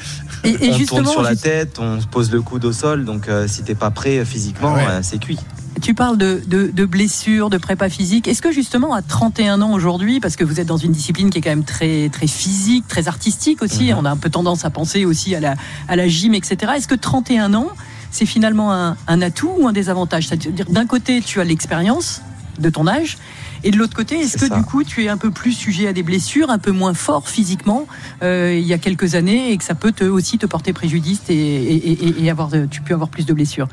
Et, 0.45 0.51
et 0.51 0.71
on 0.71 0.77
justement, 0.77 1.03
tourne 1.03 1.13
sur 1.13 1.23
la 1.23 1.37
tête, 1.37 1.79
on 1.79 1.99
pose 2.11 2.31
le 2.31 2.43
coude 2.43 2.65
au 2.65 2.73
sol, 2.73 3.05
donc 3.05 3.29
euh, 3.29 3.49
si 3.49 3.63
t'es 3.63 3.75
pas 3.75 3.91
prêt 3.91 4.25
physiquement, 4.25 4.77
euh, 4.77 5.01
c'est 5.03 5.19
cuit. 5.19 5.39
Tu 5.83 5.93
parles 5.95 6.17
de, 6.17 6.43
de, 6.47 6.71
de, 6.73 6.85
blessures, 6.87 7.51
de 7.51 7.59
prépa 7.59 7.89
physique. 7.91 8.29
Est-ce 8.29 8.41
que 8.41 8.51
justement 8.51 8.95
à 8.95 9.03
31 9.03 9.61
ans 9.61 9.73
aujourd'hui, 9.73 10.21
parce 10.21 10.37
que 10.37 10.45
vous 10.45 10.59
êtes 10.59 10.67
dans 10.67 10.79
une 10.79 10.93
discipline 10.93 11.29
qui 11.29 11.39
est 11.39 11.41
quand 11.43 11.51
même 11.51 11.65
très, 11.65 12.09
très 12.09 12.27
physique, 12.27 12.89
très 12.89 13.09
artistique 13.09 13.63
aussi, 13.63 13.93
mhm. 13.93 13.99
on 13.99 14.05
a 14.07 14.11
un 14.11 14.17
peu 14.17 14.31
tendance 14.31 14.65
à 14.65 14.71
penser 14.71 15.05
aussi 15.05 15.35
à 15.35 15.41
la, 15.41 15.55
à 15.89 15.97
la 15.97 16.09
gym, 16.09 16.35
etc. 16.35 16.73
Est-ce 16.77 16.89
que 16.89 16.95
31 16.95 17.53
ans, 17.55 17.69
c'est 18.11 18.27
finalement 18.27 18.73
un, 18.73 18.97
un, 19.07 19.23
atout 19.23 19.53
ou 19.59 19.69
un 19.69 19.73
désavantage? 19.73 20.29
C'est-à-dire 20.29 20.67
d'un 20.69 20.87
côté, 20.87 21.21
tu 21.21 21.41
as 21.41 21.45
l'expérience 21.45 22.23
de 22.59 22.71
ton 22.71 22.87
âge, 22.87 23.19
et 23.65 23.71
de 23.71 23.77
l'autre 23.77 23.95
côté, 23.95 24.19
est-ce 24.21 24.39
que 24.39 24.55
du 24.55 24.63
coup, 24.63 24.83
tu 24.83 25.05
es 25.05 25.09
un 25.09 25.17
peu 25.19 25.31
plus 25.31 25.53
sujet 25.53 25.89
à 25.89 25.93
des 25.93 26.03
blessures, 26.03 26.51
un 26.51 26.59
peu 26.59 26.71
moins 26.71 26.95
fort 26.95 27.29
physiquement 27.29 27.87
euh, 28.23 28.57
il 28.59 28.67
y 28.67 28.73
a 28.73 28.79
quelques 28.79 29.15
années, 29.15 29.53
et 29.53 29.59
que 29.59 29.65
ça 29.65 29.75
peut 29.75 29.93
te, 29.93 30.05
aussi 30.05 30.39
te 30.39 30.47
porter 30.47 30.73
préjudice 30.73 31.21
et, 31.29 31.35
et, 31.35 32.25
et 32.25 32.31
avoir, 32.31 32.51
tu 32.71 32.81
peux 32.81 32.95
avoir 32.95 33.11
plus 33.11 33.27
de 33.27 33.35
blessures? 33.35 33.69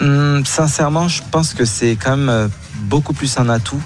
Hum, 0.00 0.44
sincèrement, 0.46 1.08
je 1.08 1.22
pense 1.30 1.54
que 1.54 1.64
c'est 1.64 1.96
quand 1.96 2.16
même 2.16 2.28
euh, 2.28 2.48
beaucoup 2.84 3.12
plus 3.12 3.38
un 3.38 3.48
atout 3.48 3.80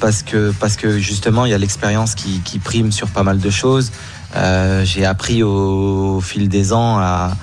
parce 0.00 0.22
que, 0.22 0.52
parce 0.58 0.76
que 0.76 0.98
justement, 0.98 1.44
il 1.46 1.50
y 1.50 1.54
a 1.54 1.58
l'expérience 1.58 2.14
qui, 2.14 2.40
qui, 2.40 2.58
prime 2.58 2.92
sur 2.92 3.08
pas 3.08 3.22
mal 3.22 3.38
de 3.38 3.50
choses. 3.50 3.92
Euh, 4.36 4.84
j'ai 4.84 5.04
appris 5.04 5.42
au, 5.42 6.20
fil 6.20 6.48
des 6.48 6.72
ans 6.72 6.98
à, 6.98 7.36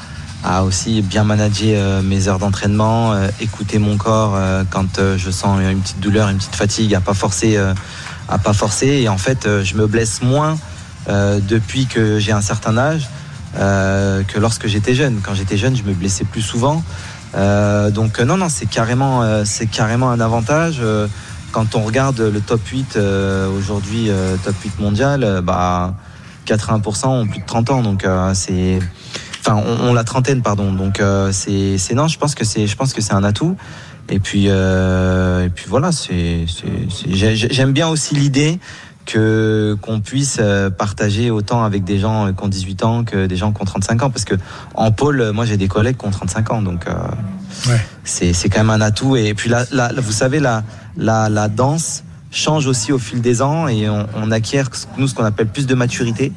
à 0.43 0.63
aussi 0.63 1.01
bien 1.01 1.23
manager 1.23 1.75
euh, 1.77 2.01
mes 2.01 2.27
heures 2.27 2.39
d'entraînement, 2.39 3.15
écouter 3.39 3.79
mon 3.79 3.97
corps 3.97 4.37
quand 4.69 4.99
je 5.17 5.31
sens 5.31 5.59
une 5.61 5.79
petite 5.79 5.99
douleur, 5.99 6.29
une 6.29 6.37
petite 6.37 6.55
fatigue, 6.55 6.93
à 6.93 7.01
pas 7.01 7.13
forcer, 7.13 7.57
à 8.27 8.37
pas 8.37 8.53
forcer. 8.53 8.87
Et 8.87 9.09
en 9.09 9.17
fait, 9.17 9.47
je 9.63 9.75
me 9.75 9.87
blesse 9.87 10.21
moins 10.21 10.57
depuis 11.07 11.85
que 11.85 12.19
j'ai 12.19 12.33
un 12.33 12.41
certain 12.41 12.77
âge 12.77 13.07
que 13.55 14.39
lorsque 14.39 14.67
j'étais 14.67 14.93
jeune. 14.93 15.21
Quand 15.23 15.33
j'étais 15.33 15.57
jeune, 15.57 15.75
je 15.75 15.83
me 15.83 15.93
blessais 15.93 16.25
plus 16.25 16.41
souvent. 16.41 16.83
Euh, 17.35 17.91
donc 17.91 18.19
non, 18.19 18.37
non, 18.37 18.49
c'est 18.49 18.65
carrément, 18.65 19.23
euh, 19.23 19.43
c'est 19.45 19.67
carrément 19.67 20.09
un 20.09 20.19
avantage. 20.19 20.77
Euh, 20.81 21.07
quand 21.51 21.75
on 21.75 21.81
regarde 21.81 22.19
le 22.19 22.39
top 22.39 22.65
8 22.65 22.97
aujourd'hui, 23.57 24.09
top 24.45 24.55
8 24.63 24.79
mondial, 24.79 25.41
bah 25.43 25.95
80% 26.47 27.07
ont 27.07 27.27
plus 27.27 27.41
de 27.41 27.45
30 27.45 27.71
ans, 27.71 27.81
donc 27.81 28.07
c'est, 28.33 28.79
enfin, 29.41 29.61
on, 29.81 29.93
la 29.93 30.05
trentaine, 30.05 30.41
pardon. 30.41 30.71
Donc 30.71 31.01
c'est, 31.31 31.77
c'est 31.77 31.93
non, 31.93 32.07
je 32.07 32.17
pense 32.17 32.35
que 32.35 32.45
c'est, 32.45 32.67
je 32.67 32.75
pense 32.77 32.93
que 32.93 33.01
c'est 33.01 33.13
un 33.13 33.25
atout. 33.25 33.57
Et 34.07 34.19
puis, 34.19 34.45
et 34.45 35.49
puis 35.53 35.65
voilà, 35.67 35.91
c'est, 35.91 36.45
j'aime 37.09 37.73
bien 37.73 37.89
aussi 37.89 38.15
l'idée 38.15 38.57
que 39.11 39.77
qu'on 39.81 39.99
puisse 39.99 40.39
partager 40.77 41.31
autant 41.31 41.63
avec 41.63 41.83
des 41.83 41.99
gens 41.99 42.31
qui 42.33 42.43
ont 42.43 42.47
18 42.47 42.83
ans 42.83 43.03
que 43.03 43.25
des 43.25 43.35
gens 43.35 43.51
qui 43.51 43.61
ont 43.61 43.65
35 43.65 44.03
ans 44.03 44.09
parce 44.09 44.25
que 44.25 44.35
en 44.75 44.91
pôle 44.91 45.31
moi 45.31 45.45
j'ai 45.45 45.57
des 45.57 45.67
collègues 45.67 45.97
qui 45.97 46.05
ont 46.05 46.11
35 46.11 46.51
ans 46.51 46.61
donc 46.61 46.85
c'est 48.03 48.49
quand 48.49 48.59
même 48.59 48.69
un 48.69 48.81
atout. 48.81 49.15
Et 49.15 49.33
puis 49.33 49.49
là, 49.49 49.65
vous 49.97 50.11
savez, 50.11 50.39
la, 50.39 50.63
la, 50.97 51.29
la, 51.29 51.47
danse 51.47 52.03
change 52.31 52.67
aussi 52.67 52.91
au 52.91 52.99
fil 52.99 53.21
des 53.21 53.41
ans 53.41 53.67
et 53.67 53.89
on, 53.89 54.31
acquiert, 54.31 54.69
nous, 54.97 55.07
ce 55.07 55.15
qu'on 55.15 55.25
appelle 55.25 55.47
plus 55.47 55.67
de 55.67 55.75
maturité. 55.75 56.31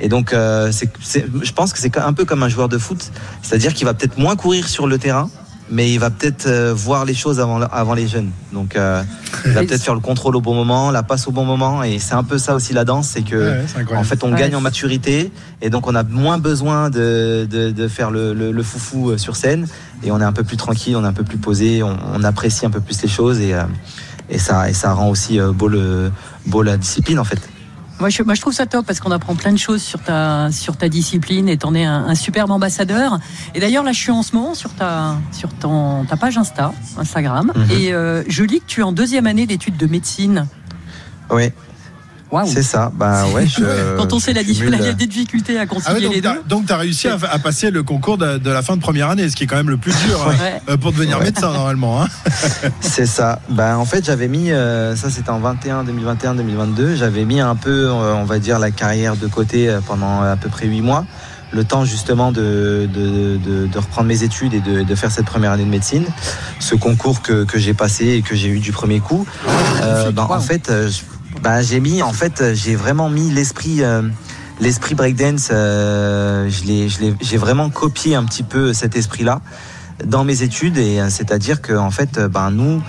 Et 0.00 0.08
donc, 0.08 0.32
euh, 0.32 0.70
je 0.70 1.52
pense 1.52 1.72
que 1.72 1.78
c'est 1.78 1.96
un 1.98 2.12
peu 2.12 2.24
comme 2.24 2.42
un 2.42 2.48
joueur 2.48 2.68
de 2.68 2.78
foot, 2.78 3.10
c'est-à-dire 3.42 3.74
qu'il 3.74 3.84
va 3.84 3.94
peut-être 3.94 4.16
moins 4.18 4.36
courir 4.36 4.68
sur 4.68 4.86
le 4.86 4.98
terrain, 4.98 5.28
mais 5.70 5.90
il 5.92 5.98
va 5.98 6.10
peut-être 6.10 6.46
euh, 6.46 6.72
voir 6.74 7.04
les 7.04 7.14
choses 7.14 7.40
avant, 7.40 7.60
avant 7.60 7.94
les 7.94 8.06
jeunes. 8.08 8.30
Donc, 8.52 8.76
euh, 8.76 9.02
il 9.44 9.52
va 9.52 9.60
peut-être 9.62 9.82
faire 9.82 9.94
le 9.94 10.00
contrôle 10.00 10.34
au 10.36 10.40
bon 10.40 10.54
moment, 10.54 10.90
la 10.90 11.02
passe 11.02 11.26
au 11.28 11.30
bon 11.32 11.44
moment. 11.44 11.82
Et 11.82 11.98
c'est 11.98 12.14
un 12.14 12.24
peu 12.24 12.38
ça 12.38 12.54
aussi 12.54 12.72
la 12.72 12.84
danse, 12.84 13.08
c'est 13.08 13.22
que 13.22 13.36
Ouais, 13.36 13.96
en 13.96 14.04
fait, 14.04 14.24
on 14.24 14.32
Ouais. 14.32 14.38
gagne 14.38 14.54
en 14.56 14.60
maturité 14.60 15.30
et 15.60 15.70
donc 15.70 15.86
on 15.86 15.94
a 15.94 16.02
moins 16.02 16.38
besoin 16.38 16.90
de, 16.90 17.46
de, 17.50 17.70
de 17.70 17.88
faire 17.88 18.10
le, 18.10 18.32
le- 18.32 18.52
le 18.52 18.62
foufou 18.62 19.10
euh, 19.10 19.18
sur 19.18 19.36
scène 19.36 19.66
et 20.02 20.10
on 20.10 20.20
est 20.20 20.24
un 20.24 20.32
peu 20.32 20.44
plus 20.44 20.56
tranquille, 20.56 20.96
on 20.96 21.04
est 21.04 21.08
un 21.08 21.12
peu 21.12 21.24
plus 21.24 21.38
posé, 21.38 21.82
on, 21.82 21.96
on 22.14 22.24
apprécie 22.24 22.64
un 22.66 22.70
peu 22.70 22.80
plus 22.80 23.00
les 23.02 23.08
choses 23.08 23.40
et, 23.40 23.54
euh, 23.54 23.62
et, 24.30 24.38
ça, 24.38 24.68
et 24.70 24.72
ça 24.74 24.92
rend 24.92 25.08
aussi 25.08 25.38
euh, 25.40 25.52
beau, 25.52 25.68
le, 25.68 26.10
beau 26.46 26.62
la 26.62 26.76
discipline 26.76 27.18
en 27.18 27.24
fait. 27.24 27.40
Moi 28.00 28.10
je, 28.10 28.22
moi, 28.22 28.34
je 28.34 28.40
trouve 28.40 28.52
ça 28.52 28.64
top 28.66 28.86
parce 28.86 29.00
qu'on 29.00 29.10
apprend 29.10 29.34
plein 29.34 29.52
de 29.52 29.58
choses 29.58 29.82
sur 29.82 30.00
ta, 30.00 30.50
sur 30.52 30.76
ta 30.76 30.88
discipline 30.88 31.48
et 31.48 31.56
t'en 31.56 31.74
es 31.74 31.84
un, 31.84 32.04
un 32.06 32.14
superbe 32.14 32.50
ambassadeur. 32.52 33.18
Et 33.54 33.60
d'ailleurs, 33.60 33.82
là, 33.82 33.90
je 33.92 33.98
suis 33.98 34.12
en 34.12 34.22
ce 34.22 34.36
moment 34.36 34.54
sur 34.54 34.72
ta, 34.74 35.16
sur 35.32 35.48
ton, 35.52 36.04
ta 36.04 36.16
page 36.16 36.38
Insta, 36.38 36.72
Instagram, 36.96 37.52
Mhm. 37.56 37.70
et 37.72 37.92
euh, 37.92 38.22
je 38.28 38.44
lis 38.44 38.60
que 38.60 38.66
tu 38.66 38.80
es 38.80 38.82
en 38.84 38.92
deuxième 38.92 39.26
année 39.26 39.46
d'études 39.46 39.76
de 39.76 39.86
médecine. 39.86 40.46
Oui, 41.30 41.50
C'est 42.46 42.62
ça. 42.62 42.90
Bah 42.94 43.24
ouais, 43.34 43.46
je, 43.46 43.96
Quand 43.96 44.12
on 44.12 44.18
sait 44.18 44.32
la, 44.32 44.42
la 44.42 44.92
difficulté 44.92 45.58
à 45.58 45.62
Ah 45.62 45.66
concilier 45.66 45.94
ouais, 45.96 46.02
donc 46.02 46.14
les 46.14 46.20
t'as- 46.20 46.34
deux. 46.34 46.42
donc 46.46 46.66
tu 46.66 46.72
as 46.72 46.76
réussi 46.76 47.08
à, 47.08 47.16
à 47.30 47.38
passer 47.38 47.70
le 47.70 47.82
concours 47.82 48.18
de, 48.18 48.38
de 48.38 48.50
la 48.50 48.62
fin 48.62 48.76
de 48.76 48.80
première 48.82 49.08
année, 49.10 49.28
ce 49.28 49.36
qui 49.36 49.44
est 49.44 49.46
quand 49.46 49.56
même 49.56 49.70
le 49.70 49.76
plus 49.78 49.92
dur 50.06 50.26
hein, 50.28 50.34
Ouais. 50.40 50.60
euh, 50.68 50.76
pour 50.76 50.92
devenir 50.92 51.18
Ouais. 51.18 51.24
médecin 51.24 51.52
normalement. 51.52 52.02
hein. 52.02 52.08
C'est 52.80 53.06
ça. 53.06 53.40
Ben, 53.48 53.76
en 53.76 53.84
fait, 53.84 54.04
j'avais 54.04 54.28
mis, 54.28 54.50
euh, 54.50 54.94
ça 54.96 55.10
c'était 55.10 55.30
en 55.30 55.38
21, 55.40 55.84
2021, 55.84 56.34
2022, 56.34 56.96
j'avais 56.96 57.24
mis 57.24 57.40
un 57.40 57.56
peu, 57.56 57.86
euh, 57.88 58.14
on 58.14 58.24
va 58.24 58.38
dire, 58.38 58.58
la 58.58 58.70
carrière 58.70 59.16
de 59.16 59.26
côté 59.26 59.74
pendant 59.86 60.22
à 60.22 60.36
peu 60.36 60.48
près 60.48 60.66
huit 60.66 60.82
mois. 60.82 61.04
Le 61.50 61.64
temps 61.64 61.86
justement 61.86 62.30
de, 62.30 62.86
de, 62.92 63.38
de, 63.38 63.66
de 63.68 63.78
reprendre 63.78 64.06
mes 64.06 64.22
études 64.22 64.52
et 64.52 64.60
de, 64.60 64.82
de 64.82 64.94
faire 64.94 65.10
cette 65.10 65.24
première 65.24 65.52
année 65.52 65.64
de 65.64 65.70
médecine. 65.70 66.04
Ce 66.60 66.74
concours 66.74 67.22
que, 67.22 67.44
que 67.44 67.58
j'ai 67.58 67.72
passé 67.72 68.04
et 68.08 68.20
que 68.22 68.34
j'ai 68.36 68.48
eu 68.48 68.58
du 68.58 68.70
premier 68.70 69.00
coup. 69.00 69.26
Euh, 69.82 70.10
ben, 70.10 70.26
Wow. 70.28 70.34
en 70.34 70.40
fait, 70.40 70.70
je- 70.70 71.00
ben, 71.42 71.60
j'ai 71.62 71.80
mis, 71.80 72.02
en 72.02 72.12
fait, 72.12 72.40
euh, 72.40 72.54
j'ai 72.54 72.74
vraiment 72.76 73.08
mis 73.10 73.30
l'esprit. 73.30 73.82
euh, 73.82 74.02
L'esprit 74.60 74.96
breakdance, 74.96 75.50
euh, 75.52 76.50
j'ai 76.50 77.36
vraiment 77.36 77.70
copié 77.70 78.16
un 78.16 78.24
petit 78.24 78.42
peu 78.42 78.72
cet 78.72 78.96
esprit-là 78.96 79.40
dans 80.04 80.24
mes 80.24 80.42
études 80.42 80.78
et 80.78 80.98
euh, 81.00 81.10
c'est-à-dire 81.10 81.62
que 81.62 81.72
en 81.74 81.92
fait, 81.92 82.18
ben 82.18 82.50
nous, 82.50 82.82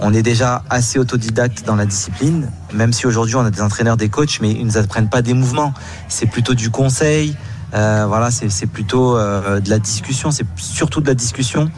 on 0.00 0.12
est 0.12 0.20
déjà 0.20 0.64
assez 0.68 0.98
autodidacte 0.98 1.64
dans 1.64 1.76
la 1.76 1.86
discipline, 1.86 2.50
même 2.74 2.92
si 2.92 3.06
aujourd'hui 3.06 3.36
on 3.36 3.40
a 3.46 3.50
des 3.50 3.62
entraîneurs, 3.62 3.96
des 3.96 4.10
coachs, 4.10 4.40
mais 4.42 4.50
ils 4.52 4.66
nous 4.66 4.76
apprennent 4.76 5.08
pas 5.08 5.22
des 5.22 5.32
mouvements. 5.32 5.72
C'est 6.08 6.26
plutôt 6.26 6.52
du 6.52 6.68
conseil. 6.68 7.34
euh, 7.72 8.04
voilà, 8.06 8.30
c'est 8.30 8.50
c'est 8.50 8.66
plutôt 8.66 9.16
euh, 9.16 9.60
de 9.60 9.70
la 9.70 9.78
discussion. 9.78 10.30
C'est 10.30 10.44
surtout 10.56 11.00
de 11.00 11.06
la 11.06 11.14
discussion. 11.14 11.70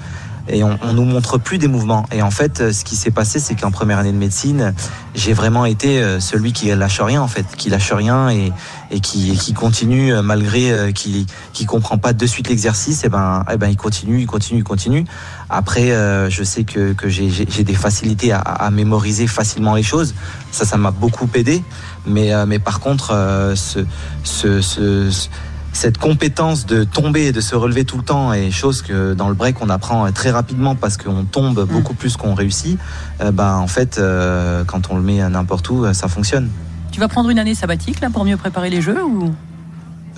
Et 0.53 0.65
on, 0.65 0.79
on 0.83 0.93
nous 0.93 1.05
montre 1.05 1.39
plus 1.39 1.59
des 1.59 1.69
mouvements. 1.69 2.07
Et 2.13 2.23
en 2.23 2.31
fait, 2.31 2.61
euh, 2.61 2.73
ce 2.73 2.85
qui 2.85 2.97
s'est 2.97 3.11
passé, 3.11 3.39
c'est 3.39 3.55
qu'en 3.55 3.71
première 3.71 3.99
année 3.99 4.13
de 4.13 4.17
médecine, 4.19 4.75
j'ai 5.15 5.33
vraiment 5.33 5.65
été 5.65 6.01
euh, 6.03 6.21
celui 6.21 6.53
qui 6.53 6.75
lâche 6.75 7.01
rien, 7.01 7.23
en 7.23 7.29
fait, 7.29 7.47
qui 7.57 7.71
lâche 7.71 7.93
rien 7.93 8.31
et, 8.31 8.53
et 8.91 9.01
qui, 9.01 9.37
qui 9.37 9.53
continue 9.53 10.13
euh, 10.13 10.23
malgré 10.23 10.93
qu'il 10.95 11.27
qui 11.53 11.67
comprend 11.67 11.99
pas 11.99 12.13
de 12.13 12.27
suite 12.27 12.49
l'exercice. 12.49 13.05
Et 13.05 13.09
ben, 13.09 13.45
et 13.53 13.57
ben, 13.57 13.69
il 13.69 13.77
continue, 13.77 14.21
il 14.21 14.27
continue, 14.27 14.61
il 14.61 14.65
continue. 14.65 15.05
Après, 15.49 15.91
je 16.31 16.43
sais 16.45 16.63
que, 16.65 16.93
que 16.93 17.09
j'ai- 17.09 17.29
des 17.31 17.75
facilités 17.75 18.33
à, 18.33 18.39
à 18.39 18.71
mémoriser 18.71 19.27
facilement 19.27 19.75
les 19.75 19.83
choses. 19.83 20.15
Ça, 20.53 20.65
ça 20.65 20.77
m'a 20.77 20.91
beaucoup 20.93 21.29
aidé. 21.35 21.63
Mais, 22.07 22.31
mais 22.47 22.59
par 22.61 22.79
contre, 22.81 23.09
ce, 23.57 23.85
ce- 24.23 24.61
ce- 24.63 25.29
cette 25.73 25.99
compétence 25.99 26.67
de 26.67 26.85
tomber 26.85 27.27
et 27.27 27.33
de 27.33 27.41
se 27.41 27.55
relever 27.55 27.85
tout 27.85 27.97
le 27.97 28.03
temps 28.03 28.33
est 28.33 28.51
chose 28.51 28.83
que 28.83 29.15
dans 29.15 29.29
le 29.29 29.35
break 29.35 29.63
on 29.63 29.71
apprend 29.71 30.11
très 30.13 30.31
rapidement 30.31 30.75
parce 30.75 30.97
qu'on 30.97 31.25
tombe 31.25 31.65
beaucoup 31.65 31.95
plus 31.95 32.17
qu'on 32.17 32.35
réussit. 32.35 32.79
Euh, 33.21 33.31
ben, 33.31 33.57
en 33.57 33.67
fait, 33.67 33.99
euh, 33.99 34.65
quand 34.65 34.91
on 34.91 34.97
le 34.97 35.03
met 35.03 35.29
n'importe 35.29 35.71
où, 35.71 35.85
euh, 35.85 35.93
ça 35.93 36.09
fonctionne. 36.09 36.49
Tu 36.91 37.01
vas 37.01 37.09
prendre 37.09 37.31
une 37.31 37.39
année 37.39 37.55
sabbatique 37.55 38.01
là 38.01 38.11
pour 38.11 38.25
mieux 38.25 38.37
préparer 38.37 38.71
les 38.71 38.81
jeux 38.81 39.03
ou? 39.05 39.33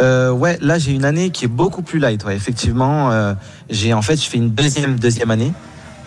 Euh, 0.01 0.31
ouais, 0.31 0.59
là 0.63 0.79
j'ai 0.79 0.93
une 0.93 1.05
année 1.05 1.31
qui 1.31 1.45
est 1.45 1.49
beaucoup 1.49 1.83
plus 1.83 1.99
light. 1.99 2.25
Ouais, 2.25 2.35
effectivement, 2.35 3.11
euh, 3.11 3.35
j'ai 3.69 3.93
en 3.93 4.01
fait 4.01 4.17
je 4.17 4.29
fais 4.29 4.39
une 4.39 4.51
deuxième 4.51 4.99
deuxième 4.99 5.31
année, 5.31 5.53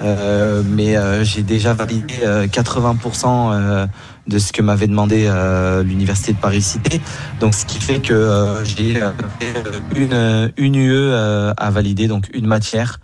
euh, 0.02 0.64
mais 0.66 0.96
j'ai 1.24 1.44
déjà 1.44 1.74
validé 1.76 2.16
euh, 2.24 2.48
80% 2.48 3.52
euh, 3.54 3.88
de 4.28 4.40
ce 4.40 4.52
que 4.52 4.62
m'avait 4.62 4.88
demandé 4.88 5.26
euh, 5.28 5.84
l'université 5.84 6.34
de 6.34 6.38
Paris 6.38 6.62
Cité. 6.62 7.00
Donc 7.40 7.54
ce 7.54 7.66
qui 7.66 7.80
fait 7.80 8.00
que 8.00 8.14
euh, 8.14 8.64
j'ai 8.66 9.02
euh, 9.02 9.12
une 9.96 10.52
une 10.58 10.76
UE 10.76 10.92
euh, 10.94 11.54
à 11.58 11.70
valider, 11.72 12.08
donc 12.08 12.30
une 12.34 12.48
matière 12.48 13.00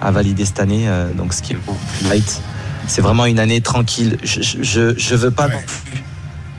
à 0.00 0.10
valider 0.10 0.44
cette 0.44 0.60
année. 0.60 0.84
euh, 0.88 1.12
donc 1.14 1.32
ce 1.32 1.42
qui 1.42 1.52
est 1.54 1.56
beaucoup 1.66 1.78
plus 1.98 2.08
light. 2.08 2.42
C'est 2.88 3.00
vraiment 3.00 3.24
une 3.26 3.38
année 3.38 3.60
tranquille. 3.60 4.18
Je 4.22 4.42
je, 4.42 4.94
je, 4.96 5.14
veux 5.16 5.30
pas 5.30 5.46
Ouais. 5.46 5.54
non 5.54 5.60
plus 5.90 6.02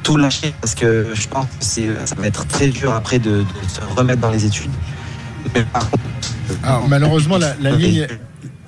tout 0.03 0.17
lâcher 0.17 0.53
parce 0.61 0.73
que 0.75 1.07
je 1.13 1.27
pense 1.27 1.45
que 1.45 1.51
c'est, 1.59 1.87
ça 2.05 2.15
va 2.15 2.27
être 2.27 2.45
très 2.47 2.67
dur 2.69 2.93
après 2.93 3.19
de, 3.19 3.29
de 3.41 3.45
se 3.67 3.79
remettre 3.97 4.21
dans 4.21 4.31
les 4.31 4.45
études. 4.45 4.71
Mais 5.53 5.63
par 5.63 5.89
contre, 5.89 6.03
Alors, 6.63 6.87
malheureusement, 6.89 7.37
la, 7.37 7.53
la 7.61 7.71
ligne, 7.71 8.07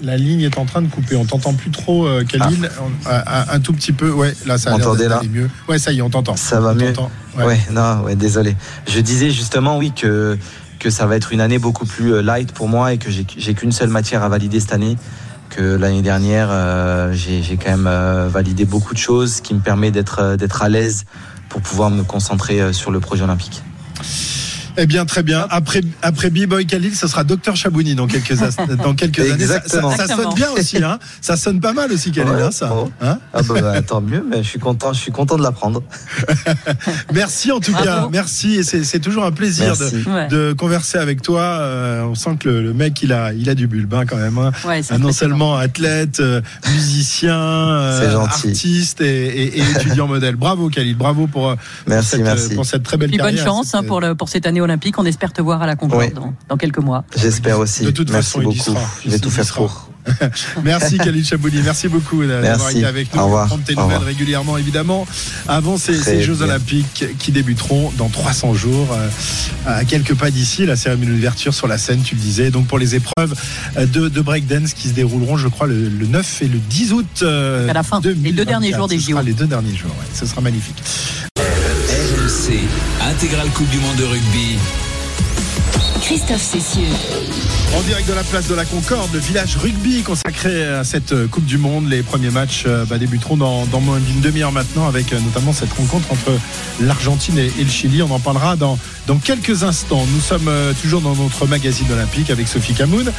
la 0.02 0.18
ligne 0.18 0.42
est 0.42 0.58
en 0.58 0.66
train 0.66 0.82
de 0.82 0.88
couper. 0.88 1.16
On 1.16 1.26
t'entend 1.26 1.54
plus 1.54 1.72
trop, 1.72 2.08
euh, 2.08 2.24
Khalil. 2.24 2.70
On- 2.82 3.10
un, 3.10 3.46
un 3.56 3.60
tout 3.60 3.74
petit 3.74 3.92
peu. 3.92 4.12
Ouais, 4.12 4.34
là, 4.46 4.58
ça 4.58 4.74
Entendez, 4.74 5.08
là 5.08 5.22
mieux. 5.30 5.50
Ouais, 5.68 5.78
ça 5.80 5.92
y 5.92 6.00
est, 6.00 6.02
on 6.02 6.10
t'entend. 6.10 6.36
ça 6.36 6.60
va 6.60 6.72
On 6.72 6.76
mieux. 6.76 6.94
Ouais. 7.38 7.46
Ouais. 7.46 7.60
non, 7.72 8.02
ouais, 8.04 8.16
désolé. 8.16 8.56
Je 8.88 9.00
disais 9.00 9.30
justement, 9.32 9.78
oui, 9.78 9.92
que, 9.94 10.38
que 10.80 10.90
ça 10.90 11.06
va 11.06 11.16
être 11.16 11.32
une 11.34 11.42
année 11.42 11.60
beaucoup 11.60 11.86
plus 11.86 12.14
euh, 12.14 12.22
light 12.22 12.52
pour 12.52 12.68
moi 12.68 12.94
et 12.94 12.98
que 12.98 13.10
j'ai, 13.12 13.54
qu'une 13.54 13.72
seule 13.72 13.90
matière 13.90 14.24
à 14.24 14.30
valider 14.30 14.60
cette 14.60 14.74
année. 14.74 14.98
Que 15.50 15.62
l'année 15.62 16.04
dernière, 16.04 16.48
euh, 16.52 17.12
j'ai, 17.14 17.42
quand 17.58 17.72
même 17.72 17.88
euh, 17.88 18.30
validé 18.32 18.66
beaucoup 18.66 18.94
de 18.94 19.00
choses, 19.00 19.36
ce 19.36 19.42
qui 19.42 19.54
me 19.56 19.60
permet 19.60 19.90
d'être, 19.92 20.20
euh, 20.20 20.38
d'être 20.38 20.62
à 20.62 20.70
l'aise 20.70 21.06
pour 21.50 21.62
pouvoir 21.62 21.90
me 21.90 22.04
concentrer 22.04 22.62
euh, 22.62 22.72
sur 22.72 22.92
le 22.92 23.00
projet 23.00 23.24
olympique. 23.24 23.64
Eh 24.82 24.86
bien, 24.86 25.06
très 25.06 25.24
bien. 25.24 25.46
Après, 25.50 25.82
après 26.02 26.30
B-Boy 26.30 26.66
Khalil, 26.66 26.96
ce 26.96 27.08
sera 27.08 27.26
Docteur 27.26 27.56
Chabouni 27.58 27.96
dans 27.96 28.08
quelques, 28.08 28.42
as- 28.42 28.56
dans 28.84 28.94
quelques 28.96 29.20
années. 29.20 29.46
Ça- 29.46 29.56
Ça, 29.60 29.80
Exactement. 29.80 29.92
ça 29.98 30.08
sonne 30.08 30.34
bien 30.36 30.50
aussi, 30.52 30.78
hein. 30.82 31.00
Ça 31.22 31.36
sonne 31.36 31.60
pas 31.60 31.74
mal 31.74 31.92
aussi, 31.92 32.12
Khalil, 32.12 32.32
Ouais, 32.32 32.42
hein, 32.44 32.52
ça. 32.52 32.72
oh. 32.74 32.90
Hein 33.02 33.20
Ah 33.34 33.42
bah, 33.44 33.56
bah, 33.62 33.82
tant 33.82 34.00
mieux, 34.00 34.24
mais 34.30 34.42
je 34.42 34.48
suis 34.48 34.60
content, 34.60 34.94
je 34.94 35.00
suis 35.02 35.12
content 35.12 35.36
de 35.38 35.44
l'apprendre. 35.44 35.84
Merci 37.14 37.52
en 37.52 37.60
tout 37.60 37.72
Bravo. 37.72 37.86
cas. 37.86 38.08
Merci. 38.12 38.56
Et 38.56 38.64
c'est 38.64 39.00
toujours 39.00 39.26
un 39.26 39.32
plaisir 39.32 39.76
de, 39.78 39.84
Merci. 39.84 40.10
Ouais. 40.10 40.28
de 40.28 40.54
converser 40.54 40.98
avec 40.98 41.22
toi. 41.22 41.42
Euh, 41.42 42.04
on 42.04 42.16
sent 42.16 42.38
que 42.40 42.48
le, 42.50 42.62
le 42.64 42.74
mec, 42.74 43.02
il 43.02 43.12
a, 43.14 43.34
il 43.34 43.50
a 43.50 43.56
du 43.56 43.68
bulbe 43.68 43.94
hein, 43.94 44.06
quand 44.06 44.18
même. 44.18 44.38
hein. 44.38 44.52
Ouais, 44.66 44.82
Ah, 44.90 44.98
non 44.98 45.12
seulement 45.12 45.56
athlète, 45.58 46.20
euh, 46.20 46.42
musicien, 46.72 47.36
euh, 47.38 48.18
artiste 48.20 49.02
et, 49.02 49.28
et- 49.28 49.60
et 49.60 49.62
étudiant 49.76 50.08
modèle. 50.08 50.36
Bravo 50.36 50.70
Khalil, 50.70 50.96
bravo 50.96 51.28
pour, 51.28 51.50
euh, 51.50 51.56
pour 51.56 51.64
Merci, 51.88 52.10
cette, 52.12 52.22
euh, 52.22 52.24
merci. 52.24 52.56
pour 52.56 52.66
cette 52.66 52.84
très 52.84 52.98
belle 52.98 53.10
bonne 53.12 53.18
carrière. 53.20 53.46
chance 53.46 53.74
hein, 53.74 53.80
C'était- 53.80 53.88
pour, 53.88 54.02
le, 54.02 54.16
pour 54.16 54.30
cette 54.30 54.46
année 54.46 54.62
olympique. 54.62 54.69
On 54.98 55.06
espère 55.06 55.34
te 55.34 55.42
voir 55.42 55.62
à 55.62 55.68
la 55.68 55.76
Concorde 55.76 56.14
dans, 56.14 56.34
dans 56.48 56.58
quelques 56.58 56.80
mois. 56.80 57.04
J'espère 57.16 57.60
aussi. 57.60 57.84
De 57.84 57.92
toute 57.92 58.12
Merci 58.12 58.32
façon, 58.34 58.42
il 58.42 58.44
y 58.44 58.58
beaucoup. 58.58 58.72
sera. 58.72 58.92
Je 59.06 59.10
vais 59.10 59.20
tout 59.20 59.30
faire 59.30 59.46
pour. 59.54 59.86
Merci 60.64 60.98
Khalil 60.98 61.24
Chabouli, 61.26 61.62
merci 61.64 61.88
beaucoup 61.88 62.22
d'avoir 62.26 62.42
Merci. 62.42 62.78
été 62.78 62.86
avec 62.88 63.14
nous. 63.14 63.20
Au 63.22 63.26
revoir. 63.26 63.48
Prendre 63.48 63.64
tes 63.64 63.74
nouvelles 63.74 63.86
revoir. 63.92 64.04
régulièrement 64.08 64.58
évidemment 64.58 65.06
avant 65.48 65.78
ces, 65.78 66.22
Jeux 66.22 66.34
bien. 66.36 66.46
Olympiques 66.46 67.06
qui 67.20 67.32
débuteront 67.32 67.92
dans 67.98 68.08
300 68.10 68.54
jours 68.56 68.88
euh, 68.92 69.08
à 69.68 69.86
quelques 69.86 70.16
pas 70.16 70.32
d'ici. 70.32 70.66
La 70.66 70.76
cérémonie 70.78 71.12
d'ouverture 71.16 71.54
sur 71.54 71.68
la 71.68 71.78
scène, 71.78 72.02
tu 72.02 72.16
le 72.16 72.22
disais. 72.22 72.50
Donc 72.50 72.66
pour 72.68 72.80
les 72.80 72.96
épreuves 72.96 73.36
euh, 73.78 73.86
de, 73.86 74.08
de 74.08 74.22
breakdance 74.22 74.74
qui 74.74 74.88
se 74.88 74.94
dérouleront, 74.94 75.38
je 75.38 75.48
crois, 75.50 75.68
le, 75.68 75.90
le 75.90 76.08
9 76.08 76.42
et 76.44 76.48
le 76.48 76.58
10 76.58 76.94
août. 76.94 77.06
euh, 77.22 77.70
À 77.70 77.74
la 77.74 77.84
fin, 77.84 78.00
les 78.04 78.14
deux 78.32 78.46
2024. 78.46 78.48
derniers 78.48 78.74
jours 78.74 78.88
des 78.88 79.00
JO. 79.00 79.22
Les 79.22 79.34
deux 79.34 79.48
derniers 79.48 79.76
jours, 79.76 79.92
ouais. 79.92 80.08
ce 80.14 80.26
sera 80.26 80.42
magnifique. 80.42 80.82
RMC, 83.20 83.26
intégrale 83.26 83.50
Coupe 83.52 83.70
du 83.70 83.80
Monde 83.80 83.98
de 83.98 84.06
rugby. 84.06 84.58
Christophe 86.02 86.42
Cessieux. 86.42 87.59
En 87.78 87.82
direct 87.84 88.10
de 88.10 88.14
la 88.14 88.24
place 88.24 88.48
de 88.48 88.56
la 88.56 88.66
Concorde, 88.66 89.10
le 89.14 89.20
village 89.20 89.56
rugby 89.56 90.02
consacré 90.02 90.66
à 90.66 90.84
cette 90.84 91.14
euh, 91.14 91.28
Coupe 91.28 91.46
du 91.46 91.58
Monde. 91.60 91.88
Les 91.88 92.02
premiers 92.02 92.32
matchs 92.32 92.64
euh, 92.66 92.84
bah, 92.86 92.98
débuteront 92.98 93.38
dans, 93.38 93.66
dans 93.68 93.80
moins 93.80 94.00
d'une 94.00 94.20
demi-heure 94.22 94.52
maintenant 94.52 94.88
avec 94.88 95.14
euh, 95.14 95.20
notamment 95.20 95.54
cette 95.54 95.72
rencontre 95.74 96.12
entre 96.12 96.32
l'Argentine 96.82 97.38
et, 97.38 97.46
et 97.60 97.64
le 97.64 97.70
Chili. 97.70 98.02
On 98.02 98.12
en 98.12 98.20
parlera 98.20 98.56
dans, 98.56 98.78
dans 99.08 99.18
quelques 99.18 99.64
instants. 99.64 100.06
Nous 100.14 100.20
sommes 100.20 100.50
toujours 100.82 101.02
dans 101.02 101.16
notre 101.16 101.46
magazine 101.46 101.86
olympique 101.92 102.32
avec 102.32 102.48
Sophie 102.48 102.74
Camoun 102.74 103.08
euh, 103.08 103.12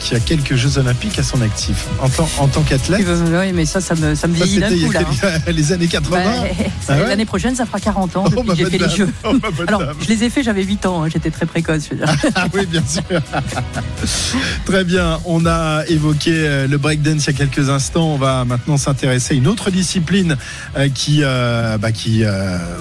qui 0.00 0.14
a 0.14 0.20
quelques 0.20 0.56
Jeux 0.56 0.78
olympiques 0.78 1.18
à 1.18 1.22
son 1.22 1.40
actif. 1.42 1.86
En 2.00 2.08
tant, 2.08 2.28
en 2.38 2.48
tant 2.48 2.62
qu'athlète, 2.62 3.06
Oui, 3.06 3.52
mais 3.52 3.66
ça, 3.66 3.80
ça 3.82 3.94
me, 3.94 4.14
ça 4.14 4.26
me 4.26 4.34
vieillit 4.34 4.58
d'un 4.58 4.70
coup 4.70 4.90
là. 4.90 5.00
hein. 5.22 5.38
les 5.52 5.70
années 5.72 5.86
80. 5.88 6.16
Bah, 6.24 6.32
Ah 6.88 6.92
ouais 6.98 7.08
L'année 7.08 7.26
prochaine, 7.26 7.54
ça 7.54 7.66
fera 7.66 7.78
40 7.78 8.16
ans 8.16 8.24
Oh, 8.26 8.30
depuis 8.42 8.48
que 8.48 8.56
j'ai 8.56 8.78
fait 8.78 8.78
les 8.78 8.96
jeux. 8.96 9.08
Oh, 9.24 9.34
Alors, 9.68 9.82
je 10.00 10.08
les 10.08 10.24
ai 10.24 10.30
faits, 10.30 10.44
j'avais 10.44 10.64
8 10.64 10.86
ans, 10.86 11.02
hein, 11.04 11.08
j'étais 11.12 11.30
très 11.30 11.46
précoce. 11.46 11.84
je 11.90 11.94
veux 11.94 12.04
dire. 12.04 12.14
Ah 12.34 12.46
oui, 12.54 12.64
bien 12.66 12.82
sûr. 12.88 13.02
Très 14.64 14.84
bien. 14.84 15.20
On 15.24 15.46
a 15.46 15.84
évoqué 15.88 16.32
euh, 16.32 16.66
le 16.66 16.78
breakdance 16.78 17.26
il 17.26 17.32
y 17.32 17.34
a 17.34 17.46
quelques 17.46 17.70
instants. 17.70 18.14
On 18.14 18.18
va 18.18 18.44
maintenant 18.44 18.76
s'intéresser 18.76 19.34
à 19.34 19.36
une 19.36 19.46
autre 19.46 19.70
discipline 19.70 20.36
euh, 20.76 20.88
qui, 20.88 21.20
euh, 21.22 21.78
bah, 21.78 21.88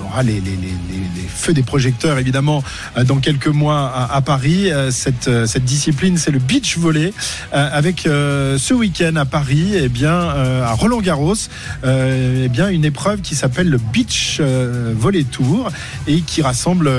aura 0.05 0.23
les, 0.23 0.41
feux 1.29 1.53
des 1.53 1.63
projecteurs, 1.63 2.19
évidemment, 2.19 2.63
dans 3.05 3.17
quelques 3.17 3.47
mois 3.47 4.09
à, 4.11 4.21
Paris. 4.21 4.69
Cette, 4.91 5.29
discipline, 5.63 6.17
c'est 6.17 6.31
le 6.31 6.39
beach 6.39 6.77
volley. 6.77 7.13
Avec 7.51 8.01
ce 8.01 8.73
week-end 8.73 9.15
à 9.15 9.25
Paris, 9.25 9.71
eh 9.75 9.89
bien, 9.89 10.13
à 10.13 10.73
Roland-Garros, 10.73 11.33
euh, 11.83 12.43
eh 12.45 12.49
bien, 12.49 12.69
une 12.69 12.85
épreuve 12.85 13.21
qui 13.21 13.35
s'appelle 13.35 13.69
le 13.69 13.77
Beach 13.77 14.39
Volley 14.39 15.23
Tour 15.23 15.71
et 16.07 16.21
qui 16.21 16.41
rassemble 16.41 16.91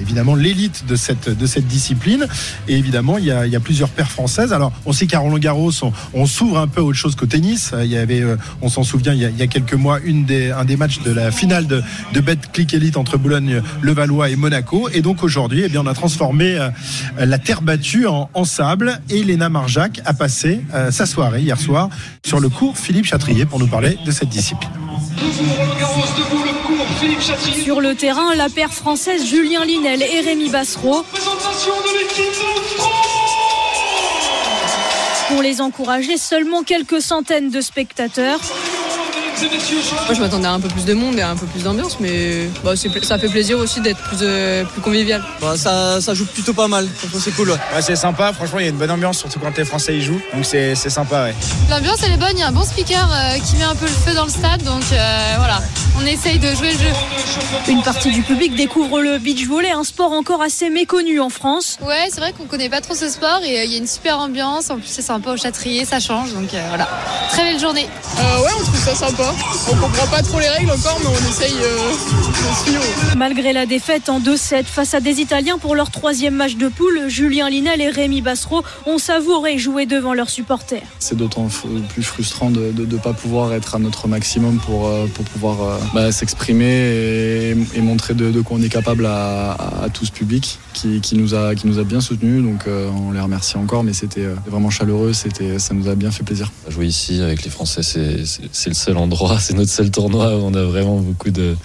évidemment 0.00 0.34
l'élite 0.34 0.84
de 0.86 0.96
cette, 0.96 1.30
discipline. 1.66 2.26
Il 3.18 3.24
y 3.24 3.30
a, 3.30 3.46
il 3.46 3.52
y 3.52 3.56
a 3.56 3.60
plusieurs 3.60 3.88
paires 3.88 4.10
françaises. 4.10 4.52
Alors, 4.52 4.72
on 4.86 4.92
sait 4.92 5.06
qu'à 5.06 5.18
Roland-Garros, 5.18 5.72
on, 5.82 5.92
on 6.14 6.26
s'ouvre 6.26 6.58
un 6.58 6.68
peu 6.68 6.80
à 6.80 6.84
autre 6.84 6.98
chose 6.98 7.14
qu'au 7.14 7.26
tennis. 7.26 7.70
Euh, 7.72 7.84
Il 7.84 7.90
y 7.90 7.96
avait, 7.96 8.20
euh, 8.20 8.36
on 8.62 8.68
s'en 8.68 8.82
souvient, 8.84 9.12
il 9.12 9.20
y, 9.20 9.24
a, 9.24 9.28
il 9.30 9.38
y 9.38 9.42
a 9.42 9.46
quelques 9.46 9.74
mois, 9.74 9.98
une 10.04 10.24
des, 10.24 10.50
un 10.50 10.64
des 10.64 10.76
matchs 10.76 11.00
de 11.00 11.12
la 11.12 11.30
finale 11.30 11.66
de, 11.66 11.82
de 12.12 12.20
Betclic 12.20 12.74
Elite 12.74 12.96
entre 12.96 13.16
Boulogne, 13.16 13.62
Levallois 13.82 14.30
et 14.30 14.36
Monaco. 14.36 14.88
Et 14.92 15.02
donc 15.02 15.22
aujourd'hui, 15.22 15.62
eh 15.64 15.68
bien, 15.68 15.82
on 15.82 15.86
a 15.86 15.94
transformé 15.94 16.58
euh, 16.58 16.70
la 17.18 17.38
terre 17.38 17.62
battue 17.62 18.06
en, 18.06 18.28
en 18.34 18.44
sable. 18.44 19.00
Et 19.10 19.24
Léna 19.24 19.48
Marjac 19.48 20.00
a 20.04 20.14
passé 20.14 20.60
euh, 20.74 20.90
sa 20.90 21.06
soirée 21.06 21.40
hier 21.42 21.58
soir 21.58 21.88
sur 22.24 22.40
le 22.40 22.48
cours 22.48 22.76
Philippe 22.76 23.06
Chatrier 23.06 23.46
pour 23.46 23.58
nous 23.58 23.68
parler 23.68 23.98
de 24.04 24.10
cette 24.10 24.28
discipline. 24.28 24.70
Sur 27.62 27.80
le 27.80 27.94
terrain, 27.94 28.34
la 28.36 28.48
paire 28.48 28.72
française 28.72 29.26
Julien 29.26 29.64
Linel 29.64 30.02
et 30.02 30.20
Rémi 30.20 30.50
Bassereau. 30.50 31.04
Pour 35.30 35.42
les 35.42 35.60
encourager, 35.60 36.16
seulement 36.16 36.64
quelques 36.64 37.00
centaines 37.00 37.50
de 37.50 37.60
spectateurs. 37.60 38.40
Moi, 39.40 40.14
je 40.14 40.20
m'attendais 40.20 40.46
à 40.48 40.52
un 40.52 40.60
peu 40.60 40.68
plus 40.68 40.84
de 40.84 40.94
monde 40.94 41.18
et 41.18 41.22
à 41.22 41.30
un 41.30 41.36
peu 41.36 41.46
plus 41.46 41.62
d'ambiance, 41.62 41.98
mais 42.00 42.48
bah, 42.64 42.72
ça 43.02 43.18
fait 43.18 43.28
plaisir 43.28 43.58
aussi 43.58 43.80
d'être 43.80 44.00
plus, 44.02 44.18
euh, 44.22 44.64
plus 44.64 44.80
convivial. 44.80 45.22
Bah, 45.40 45.54
ça, 45.56 46.00
ça 46.00 46.14
joue 46.14 46.26
plutôt 46.26 46.52
pas 46.52 46.68
mal, 46.68 46.88
c'est 47.18 47.34
cool. 47.34 47.50
Ouais. 47.50 47.56
Ouais, 47.74 47.82
c'est 47.82 47.96
sympa, 47.96 48.32
franchement, 48.32 48.58
il 48.58 48.64
y 48.64 48.66
a 48.66 48.70
une 48.70 48.76
bonne 48.76 48.90
ambiance, 48.90 49.18
surtout 49.18 49.38
quand 49.38 49.56
les 49.56 49.64
Français 49.64 49.96
y 49.96 50.02
jouent. 50.02 50.20
Donc 50.34 50.44
c'est 50.44 50.74
sympa, 50.74 51.24
ouais. 51.24 51.34
L'ambiance 51.70 51.98
elle 52.04 52.12
est 52.12 52.16
bonne, 52.16 52.32
il 52.34 52.40
y 52.40 52.42
a 52.42 52.48
un 52.48 52.52
bon 52.52 52.64
speaker 52.64 53.08
euh, 53.12 53.38
qui 53.38 53.56
met 53.56 53.64
un 53.64 53.74
peu 53.74 53.86
le 53.86 53.92
feu 53.92 54.14
dans 54.14 54.24
le 54.24 54.30
stade, 54.30 54.62
donc 54.62 54.82
euh, 54.92 55.34
voilà, 55.36 55.60
on 56.00 56.06
essaye 56.06 56.38
de 56.38 56.48
jouer 56.54 56.72
le 56.72 56.78
jeu. 56.78 56.92
Une 57.68 57.82
partie 57.82 58.10
du 58.10 58.22
public 58.22 58.54
découvre 58.56 59.00
le 59.00 59.18
beach 59.18 59.46
volley, 59.46 59.70
un 59.70 59.84
sport 59.84 60.12
encore 60.12 60.42
assez 60.42 60.70
méconnu 60.70 61.20
en 61.20 61.30
France. 61.30 61.78
Ouais, 61.82 62.08
c'est 62.12 62.20
vrai 62.20 62.32
qu'on 62.32 62.44
connaît 62.46 62.68
pas 62.68 62.80
trop 62.80 62.94
ce 62.94 63.08
sport 63.08 63.40
et 63.44 63.60
euh, 63.60 63.64
il 63.64 63.72
y 63.72 63.74
a 63.74 63.78
une 63.78 63.86
super 63.86 64.18
ambiance, 64.18 64.70
en 64.70 64.76
plus 64.76 64.88
c'est 64.88 65.02
sympa 65.02 65.30
au 65.30 65.36
châtrier, 65.36 65.84
ça 65.84 66.00
change, 66.00 66.32
donc 66.32 66.52
euh, 66.54 66.64
voilà. 66.68 66.88
Très 67.30 67.42
belle 67.44 67.60
journée. 67.60 67.88
Euh, 68.18 68.42
ouais, 68.42 68.50
on 68.58 68.62
trouve 68.64 68.84
ça 68.84 68.94
sympa. 68.94 69.29
On 69.70 69.76
comprend 69.76 70.06
pas 70.08 70.22
trop 70.22 70.40
les 70.40 70.48
règles 70.48 70.70
encore, 70.72 70.98
mais 71.00 71.06
on 71.06 71.30
essaye 71.30 71.54
euh, 71.62 71.90
de 71.90 72.64
suivre. 72.64 72.82
Malgré 73.16 73.52
la 73.52 73.64
défaite 73.66 74.08
en 74.08 74.18
2-7 74.20 74.64
face 74.64 74.94
à 74.94 75.00
des 75.00 75.20
Italiens 75.20 75.58
pour 75.58 75.74
leur 75.76 75.90
troisième 75.90 76.34
match 76.34 76.56
de 76.56 76.68
poule, 76.68 77.08
Julien 77.08 77.48
Linel 77.48 77.80
et 77.80 77.88
Rémi 77.90 78.22
Bassereau 78.22 78.62
ont 78.86 78.98
savouré 78.98 79.58
jouer 79.58 79.86
devant 79.86 80.14
leurs 80.14 80.30
supporters. 80.30 80.82
C'est 80.98 81.16
d'autant 81.16 81.48
plus 81.92 82.02
frustrant 82.02 82.50
de 82.50 82.72
ne 82.76 82.96
pas 82.96 83.12
pouvoir 83.12 83.52
être 83.52 83.76
à 83.76 83.78
notre 83.78 84.08
maximum 84.08 84.58
pour, 84.58 84.88
euh, 84.88 85.06
pour 85.14 85.24
pouvoir 85.26 85.62
euh, 85.62 85.78
bah, 85.94 86.10
s'exprimer 86.12 86.64
et, 86.64 87.50
et 87.74 87.80
montrer 87.80 88.14
de, 88.14 88.30
de 88.30 88.40
quoi 88.40 88.56
on 88.58 88.62
est 88.62 88.68
capable 88.68 89.06
à, 89.06 89.52
à- 89.52 89.84
à 89.84 89.88
tout 89.90 90.04
ce 90.04 90.10
public 90.12 90.58
qui, 90.74 91.00
qui 91.00 91.16
nous, 91.16 91.34
a, 91.34 91.54
qui 91.54 91.66
nous 91.66 91.78
a 91.78 91.84
bien 91.84 92.00
soutenus. 92.00 92.42
Donc 92.42 92.66
euh, 92.66 92.88
on 92.90 93.12
les 93.12 93.20
remercie 93.20 93.56
encore, 93.56 93.84
mais 93.84 93.92
c'était 93.92 94.26
vraiment 94.46 94.70
chaleureux, 94.70 95.12
c'était, 95.12 95.58
ça 95.58 95.74
nous 95.74 95.88
a 95.88 95.94
bien 95.94 96.10
fait 96.10 96.22
plaisir. 96.24 96.50
Jouer 96.68 96.86
ici 96.86 97.20
avec 97.22 97.44
les 97.44 97.50
Français, 97.50 97.82
c'est 97.82 98.68
le 98.70 98.74
seul 98.74 98.96
endroit, 98.96 99.19
c'est 99.40 99.54
notre 99.54 99.70
seul 99.70 99.90
tournoi 99.90 100.36
où 100.36 100.40
on 100.40 100.54
a 100.54 100.62
vraiment 100.64 100.96
beaucoup 100.98 101.30
de 101.30 101.56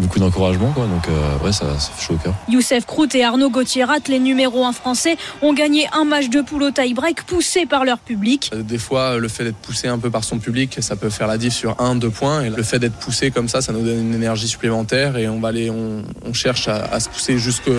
beaucoup 0.00 0.18
d'encouragement, 0.18 0.72
quoi. 0.72 0.86
Donc 0.86 1.08
euh, 1.08 1.44
ouais, 1.44 1.52
ça, 1.52 1.78
ça 1.78 1.90
fait 1.94 2.04
chaud 2.04 2.14
au 2.14 2.18
cœur. 2.18 2.34
Youssef 2.48 2.86
Krout 2.86 3.14
et 3.14 3.24
Arnaud 3.24 3.50
Gauthier-Rat, 3.50 4.08
les 4.08 4.18
numéros 4.18 4.64
1 4.64 4.72
français, 4.72 5.16
ont 5.42 5.52
gagné 5.52 5.86
un 5.92 6.04
match 6.04 6.28
de 6.28 6.40
poule 6.40 6.64
au 6.64 6.70
tie-break 6.70 7.22
poussé 7.24 7.66
par 7.66 7.84
leur 7.84 7.98
public. 7.98 8.50
Des 8.54 8.78
fois, 8.78 9.18
le 9.18 9.28
fait 9.28 9.44
d'être 9.44 9.56
poussé 9.56 9.88
un 9.88 9.98
peu 9.98 10.10
par 10.10 10.24
son 10.24 10.38
public, 10.38 10.78
ça 10.80 10.96
peut 10.96 11.10
faire 11.10 11.26
la 11.26 11.38
diff 11.38 11.54
sur 11.54 11.80
un, 11.80 11.94
deux 11.94 12.10
points. 12.10 12.42
Et 12.42 12.50
le 12.50 12.62
fait 12.62 12.78
d'être 12.78 12.96
poussé 12.96 13.30
comme 13.30 13.48
ça, 13.48 13.60
ça 13.60 13.72
nous 13.72 13.82
donne 13.82 14.00
une 14.00 14.14
énergie 14.14 14.48
supplémentaire 14.48 15.16
et 15.16 15.28
on 15.28 15.40
va 15.40 15.48
aller, 15.48 15.70
on, 15.70 16.02
on 16.24 16.32
cherche 16.32 16.68
à, 16.68 16.84
à 16.84 17.00
se 17.00 17.08
pousser 17.08 17.38
jusque, 17.38 17.70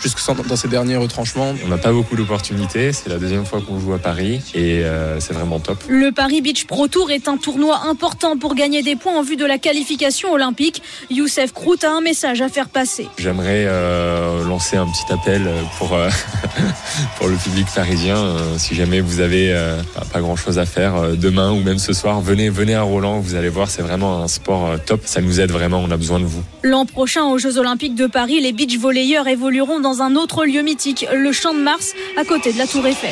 jusque 0.00 0.20
dans 0.48 0.56
ces 0.56 0.68
derniers 0.68 0.96
retranchements. 0.96 1.54
On 1.64 1.68
n'a 1.68 1.78
pas 1.78 1.92
beaucoup 1.92 2.16
d'opportunités. 2.16 2.92
C'est 2.92 3.08
la 3.08 3.18
deuxième 3.18 3.44
fois 3.44 3.60
qu'on 3.60 3.80
joue 3.80 3.92
à 3.92 3.98
Paris 3.98 4.40
et 4.54 4.84
euh, 4.84 5.18
c'est 5.20 5.32
vraiment 5.32 5.60
top. 5.60 5.82
Le 5.88 6.12
Paris 6.12 6.40
Beach 6.40 6.66
Pro 6.66 6.88
Tour 6.88 7.10
est 7.10 7.28
un 7.28 7.36
tournoi 7.36 7.80
important 7.88 8.36
pour 8.36 8.54
gagner 8.54 8.82
des 8.82 8.96
points 8.96 9.18
en 9.18 9.22
vue 9.22 9.36
de 9.36 9.44
la 9.44 9.58
qualification 9.58 10.32
olympique. 10.32 10.82
Youssef 11.10 11.52
Krout 11.60 11.84
a 11.84 11.90
un 11.92 12.00
message 12.00 12.40
à 12.40 12.48
faire 12.48 12.68
passer. 12.70 13.06
J'aimerais 13.18 13.64
euh, 13.66 14.42
lancer 14.46 14.76
un 14.78 14.86
petit 14.86 15.12
appel 15.12 15.46
pour, 15.78 15.92
euh, 15.94 16.08
pour 17.18 17.28
le 17.28 17.36
public 17.36 17.66
parisien. 17.74 18.16
Euh, 18.16 18.56
si 18.56 18.74
jamais 18.74 19.00
vous 19.00 19.20
avez 19.20 19.54
pas- 20.12 20.20
grand 20.20 20.36
chose 20.36 20.58
à 20.58 20.64
faire 20.66 21.16
demain 21.16 21.50
ou 21.50 21.60
même 21.60 21.78
ce 21.78 21.92
soir, 21.92 22.20
venez, 22.22 22.48
venez 22.50 22.74
à 22.74 22.82
Roland. 22.82 23.20
Vous 23.20 23.34
allez 23.34 23.48
voir, 23.50 23.68
c'est 23.70 23.82
vraiment 23.82 24.22
un 24.22 24.28
sport 24.28 24.70
top. 24.86 25.02
Ça 25.04 25.20
nous 25.20 25.38
aide 25.40 25.50
vraiment. 25.50 25.80
On 25.86 25.90
a 25.90 25.96
besoin 25.96 26.18
de 26.20 26.24
vous. 26.24 26.42
L'an 26.62 26.86
prochain, 26.86 27.24
aux 27.24 27.36
Jeux 27.38 27.58
Olympiques 27.58 27.94
de 27.94 28.06
Paris, 28.06 28.40
les 28.40 28.52
beach 28.52 28.78
volleyeurs 28.78 29.28
évolueront 29.28 29.80
dans 29.80 30.00
un 30.02 30.16
autre 30.16 30.44
lieu 30.46 30.62
mythique, 30.62 31.06
le 31.12 31.32
Champ 31.32 31.52
de 31.54 31.60
Mars, 31.60 31.92
à 32.18 32.24
côté 32.24 32.52
de 32.52 32.58
la 32.58 32.66
Tour 32.66 32.86
Eiffel. 32.86 33.10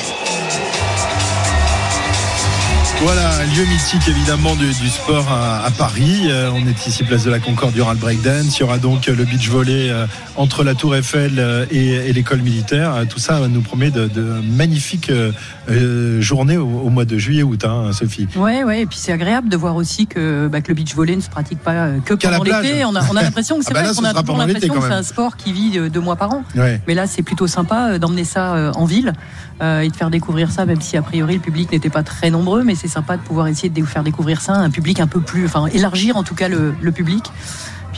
Voilà, 3.00 3.30
lieu 3.56 3.64
mythique 3.64 4.08
évidemment 4.08 4.56
du, 4.56 4.66
du 4.66 4.88
sport 4.88 5.30
à, 5.30 5.64
à 5.64 5.70
Paris. 5.70 6.22
Euh, 6.26 6.50
on 6.52 6.66
est 6.66 6.86
ici 6.86 7.04
place 7.04 7.22
de 7.22 7.30
la 7.30 7.38
Concorde, 7.38 7.70
il 7.74 7.78
y 7.78 7.80
aura 7.80 7.92
le 7.94 7.98
breakdance, 8.00 8.58
il 8.58 8.60
y 8.60 8.62
aura 8.64 8.78
donc 8.78 9.06
le 9.06 9.24
beach 9.24 9.48
volley 9.48 9.88
euh, 9.88 10.06
entre 10.34 10.64
la 10.64 10.74
Tour 10.74 10.96
Eiffel 10.96 11.34
euh, 11.38 11.64
et, 11.70 11.90
et 12.08 12.12
l'école 12.12 12.40
militaire. 12.40 12.94
Tout 13.08 13.20
ça 13.20 13.38
nous 13.46 13.60
promet 13.60 13.92
de, 13.92 14.08
de 14.08 14.22
magnifiques 14.42 15.10
euh, 15.10 16.20
journées 16.20 16.56
au, 16.56 16.66
au 16.66 16.90
mois 16.90 17.04
de 17.04 17.16
juillet-août, 17.16 17.64
hein, 17.64 17.92
Sophie. 17.92 18.26
Ouais, 18.34 18.64
ouais, 18.64 18.80
et 18.82 18.86
puis 18.86 18.98
c'est 18.98 19.12
agréable 19.12 19.48
de 19.48 19.56
voir 19.56 19.76
aussi 19.76 20.08
que, 20.08 20.48
bah, 20.48 20.60
que 20.60 20.68
le 20.68 20.74
beach 20.74 20.96
volley 20.96 21.14
ne 21.14 21.20
se 21.20 21.30
pratique 21.30 21.60
pas 21.60 21.90
que 22.04 22.14
pendant 22.14 22.42
l'été. 22.42 22.84
On 22.84 22.96
a, 22.96 23.02
on 23.12 23.16
a 23.16 23.22
l'impression 23.22 23.58
que 23.60 23.64
c'est 23.64 23.70
Ah 23.70 23.74
bah 23.74 23.92
vrai 23.92 23.94
qu'on 23.94 24.04
a 24.06 24.12
toujours 24.22 24.38
l'impression 24.38 24.74
que 24.74 24.80
c'est 24.80 24.88
même. 24.88 24.98
un 24.98 25.02
sport 25.04 25.36
qui 25.36 25.52
vit 25.52 25.78
deux 25.88 26.00
mois 26.00 26.16
par 26.16 26.32
an. 26.32 26.42
Ouais. 26.56 26.80
Mais 26.88 26.94
là, 26.94 27.06
c'est 27.06 27.22
plutôt 27.22 27.46
sympa 27.46 28.00
d'emmener 28.00 28.24
ça 28.24 28.72
en 28.74 28.86
ville 28.86 29.12
et 29.60 29.88
de 29.88 29.96
faire 29.96 30.10
découvrir 30.10 30.50
ça, 30.50 30.66
même 30.66 30.80
si 30.80 30.96
a 30.96 31.02
priori 31.02 31.34
le 31.34 31.40
public 31.40 31.70
n'était 31.72 31.90
pas 31.90 32.02
très 32.02 32.30
nombreux, 32.30 32.62
mais 32.64 32.74
c'est 32.74 32.87
sympa 32.88 33.16
de 33.16 33.22
pouvoir 33.22 33.46
essayer 33.48 33.68
de 33.68 33.74
dé- 33.74 33.82
faire 33.82 34.02
découvrir 34.02 34.40
ça 34.40 34.54
un 34.54 34.70
public 34.70 35.00
un 35.00 35.06
peu 35.06 35.20
plus, 35.20 35.44
enfin 35.46 35.66
élargir 35.66 36.16
en 36.16 36.22
tout 36.22 36.34
cas 36.34 36.48
le 36.48 36.92
public. 36.92 37.30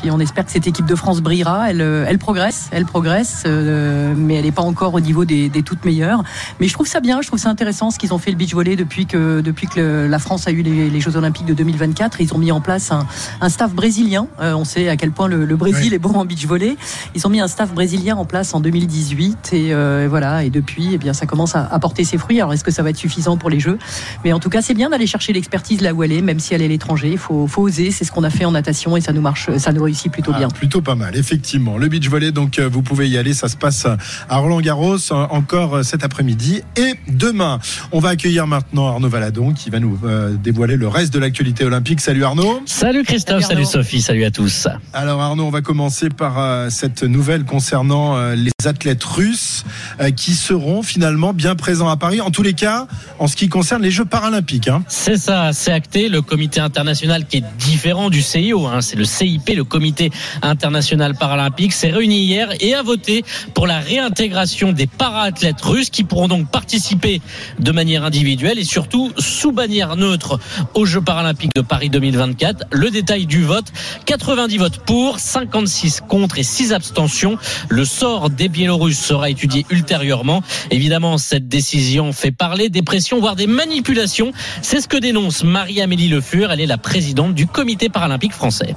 Puis 0.00 0.10
on 0.10 0.18
espère 0.18 0.46
que 0.46 0.50
cette 0.52 0.66
équipe 0.66 0.86
de 0.86 0.94
France 0.94 1.20
brillera. 1.20 1.70
Elle, 1.70 1.80
euh, 1.82 2.04
elle 2.08 2.18
progresse, 2.18 2.68
elle 2.72 2.86
progresse, 2.86 3.42
euh, 3.46 4.14
mais 4.16 4.34
elle 4.36 4.44
n'est 4.44 4.50
pas 4.52 4.62
encore 4.62 4.94
au 4.94 5.00
niveau 5.00 5.24
des, 5.26 5.48
des 5.50 5.62
toutes 5.62 5.84
meilleures. 5.84 6.22
Mais 6.58 6.68
je 6.68 6.72
trouve 6.74 6.86
ça 6.86 7.00
bien, 7.00 7.20
je 7.20 7.26
trouve 7.28 7.38
ça 7.38 7.50
intéressant 7.50 7.90
ce 7.90 7.98
qu'ils 7.98 8.14
ont 8.14 8.18
fait 8.18 8.30
le 8.30 8.36
beach 8.38 8.54
volley 8.54 8.76
depuis 8.76 9.04
que 9.06 9.40
depuis 9.42 9.66
que 9.66 9.78
le- 9.80 10.06
la 10.08 10.18
France 10.18 10.48
a 10.48 10.52
eu 10.52 10.62
les, 10.62 10.88
les 10.88 11.00
Jeux 11.00 11.16
Olympiques 11.16 11.44
de 11.46 11.52
2024. 11.54 12.20
Ils 12.20 12.32
ont 12.34 12.38
mis 12.38 12.50
en 12.52 12.60
place 12.62 12.92
un, 12.92 13.06
un 13.40 13.48
staff 13.50 13.74
brésilien. 13.74 14.26
Euh, 14.40 14.54
on 14.54 14.64
sait 14.64 14.88
à 14.88 14.96
quel 14.96 15.10
point 15.12 15.28
le, 15.28 15.44
le 15.44 15.56
Brésil 15.56 15.88
Oui. 15.90 15.94
est 15.94 15.98
bon 15.98 16.14
en 16.14 16.24
beach 16.24 16.46
volley. 16.46 16.76
Ils 17.14 17.26
ont 17.26 17.30
mis 17.30 17.40
un 17.40 17.48
staff 17.48 17.72
brésilien 17.74 18.16
en 18.16 18.24
place 18.24 18.54
en 18.54 18.60
2018 18.60 19.50
et 19.52 19.74
euh, 19.74 20.06
voilà. 20.08 20.44
Et 20.44 20.50
depuis, 20.50 20.90
eh 20.94 20.98
bien, 20.98 21.12
ça 21.12 21.26
commence 21.26 21.54
à, 21.56 21.66
à 21.70 21.78
porter 21.78 22.04
ses 22.04 22.16
fruits. 22.16 22.40
Alors 22.40 22.54
est-ce 22.54 22.64
que 22.64 22.70
ça 22.70 22.82
va 22.82 22.88
être 22.90 22.96
suffisant 22.96 23.36
pour 23.36 23.50
les 23.50 23.60
Jeux? 23.60 23.78
Mais 24.24 24.32
en 24.32 24.38
tout 24.40 24.48
cas, 24.50 24.62
c'est 24.62 24.74
bien 24.74 24.88
d'aller 24.88 25.06
chercher 25.06 25.32
l'expertise 25.34 25.82
là 25.82 25.92
où 25.92 26.02
elle 26.02 26.12
est, 26.12 26.22
même 26.22 26.40
si 26.40 26.54
elle 26.54 26.62
est 26.62 26.66
à 26.66 26.68
l'étranger. 26.68 27.10
Il 27.12 27.18
faut, 27.18 27.46
faut 27.46 27.62
oser. 27.62 27.90
C'est 27.90 28.04
ce 28.04 28.12
qu'on 28.12 28.24
a 28.24 28.30
fait 28.30 28.46
en 28.46 28.52
natation 28.52 28.96
et 28.96 29.00
ça 29.02 29.12
nous 29.12 29.20
marche, 29.20 29.50
ça 29.58 29.72
nous 29.72 29.82
plutôt 30.12 30.32
Ah, 30.34 30.38
bien. 30.38 30.48
plutôt 30.48 30.80
pas 30.80 30.94
mal, 30.94 31.16
effectivement. 31.16 31.76
Le 31.78 31.88
beach 31.88 32.08
volley, 32.08 32.32
donc 32.32 32.58
euh, 32.58 32.68
vous 32.70 32.82
pouvez 32.82 33.08
y 33.08 33.16
aller. 33.18 33.34
Ça 33.34 33.48
se 33.48 33.56
passe 33.56 33.86
à 34.28 34.36
Roland 34.38 34.60
Garros 34.60 34.96
encore 35.12 35.76
euh, 35.76 35.82
cet 35.82 36.04
après-midi 36.04 36.62
et 36.76 36.94
demain. 37.08 37.58
On 37.92 37.98
va 38.00 38.10
accueillir 38.10 38.46
maintenant 38.46 38.88
Arnaud 38.88 39.08
Valadon 39.08 39.52
qui 39.52 39.70
va 39.70 39.80
nous 39.80 39.98
euh, 40.04 40.34
dévoiler 40.36 40.76
le 40.76 40.88
reste 40.88 41.12
de 41.12 41.18
l'actualité 41.18 41.64
olympique. 41.64 42.00
Salut 42.00 42.24
Arnaud. 42.24 42.62
Salut 42.66 43.02
Christophe, 43.04 43.44
salut, 43.44 43.64
Sophie, 43.64 44.00
salut 44.02 44.24
à 44.24 44.30
tous. 44.30 44.68
Alors 44.92 45.20
Arnaud, 45.20 45.44
on 45.44 45.50
va 45.50 45.60
commencer 45.62 46.08
par 46.08 46.38
euh, 46.38 46.68
cette 46.70 47.02
nouvelle 47.02 47.44
concernant 47.44 48.16
euh, 48.16 48.34
les 48.34 48.50
athlètes 48.64 49.02
russes 49.04 49.64
euh, 50.00 50.10
qui 50.10 50.34
seront 50.34 50.82
finalement 50.82 51.32
bien 51.32 51.54
présents 51.56 51.88
à 51.88 51.96
Paris. 51.96 52.20
En 52.20 52.30
tous 52.30 52.42
les 52.42 52.54
cas, 52.54 52.86
en 53.18 53.26
ce 53.26 53.36
qui 53.36 53.48
concerne 53.48 53.82
les 53.82 53.90
Jeux 53.90 54.04
paralympiques. 54.04 54.68
hein. 54.68 54.82
C'est 54.88 55.16
ça, 55.16 55.52
c'est 55.52 55.72
acté. 55.72 56.08
Le 56.08 56.22
comité 56.22 56.60
international 56.60 57.26
qui 57.26 57.38
est 57.38 57.44
différent 57.58 58.10
du 58.10 58.22
CIO, 58.22 58.66
hein, 58.66 58.80
c'est 58.80 58.96
le 58.96 59.04
CIP, 59.04 59.50
le 59.56 59.64
comité 59.64 59.79
comité 59.80 60.10
international 60.42 61.14
paralympique, 61.14 61.72
s'est 61.72 61.90
réuni 61.90 62.18
hier 62.20 62.50
et 62.60 62.74
a 62.74 62.82
voté 62.82 63.24
pour 63.54 63.66
la 63.66 63.78
réintégration 63.78 64.72
des 64.72 64.86
para-athlètes 64.86 65.62
russes 65.62 65.88
qui 65.88 66.04
pourront 66.04 66.28
donc 66.28 66.50
participer 66.50 67.22
de 67.58 67.72
manière 67.72 68.04
individuelle 68.04 68.58
et 68.58 68.64
surtout 68.64 69.10
sous 69.16 69.52
bannière 69.52 69.96
neutre 69.96 70.38
aux 70.74 70.84
Jeux 70.84 71.00
paralympiques 71.00 71.54
de 71.56 71.62
Paris 71.62 71.88
2024. 71.88 72.66
Le 72.72 72.90
détail 72.90 73.24
du 73.24 73.42
vote, 73.42 73.72
90 74.04 74.58
votes 74.58 74.80
pour, 74.84 75.18
56 75.18 76.02
contre 76.06 76.38
et 76.38 76.42
6 76.42 76.74
abstentions. 76.74 77.38
Le 77.70 77.86
sort 77.86 78.28
des 78.28 78.50
Biélorusses 78.50 79.00
sera 79.00 79.30
étudié 79.30 79.64
ultérieurement. 79.70 80.42
Évidemment, 80.70 81.16
cette 81.16 81.48
décision 81.48 82.12
fait 82.12 82.32
parler 82.32 82.68
des 82.68 82.82
pressions, 82.82 83.18
voire 83.18 83.34
des 83.34 83.46
manipulations. 83.46 84.32
C'est 84.60 84.82
ce 84.82 84.88
que 84.88 84.98
dénonce 84.98 85.42
Marie-Amélie 85.42 86.08
Le 86.08 86.20
Fur. 86.20 86.52
Elle 86.52 86.60
est 86.60 86.66
la 86.66 86.76
présidente 86.76 87.34
du 87.34 87.46
comité 87.46 87.88
paralympique 87.88 88.34
français. 88.34 88.76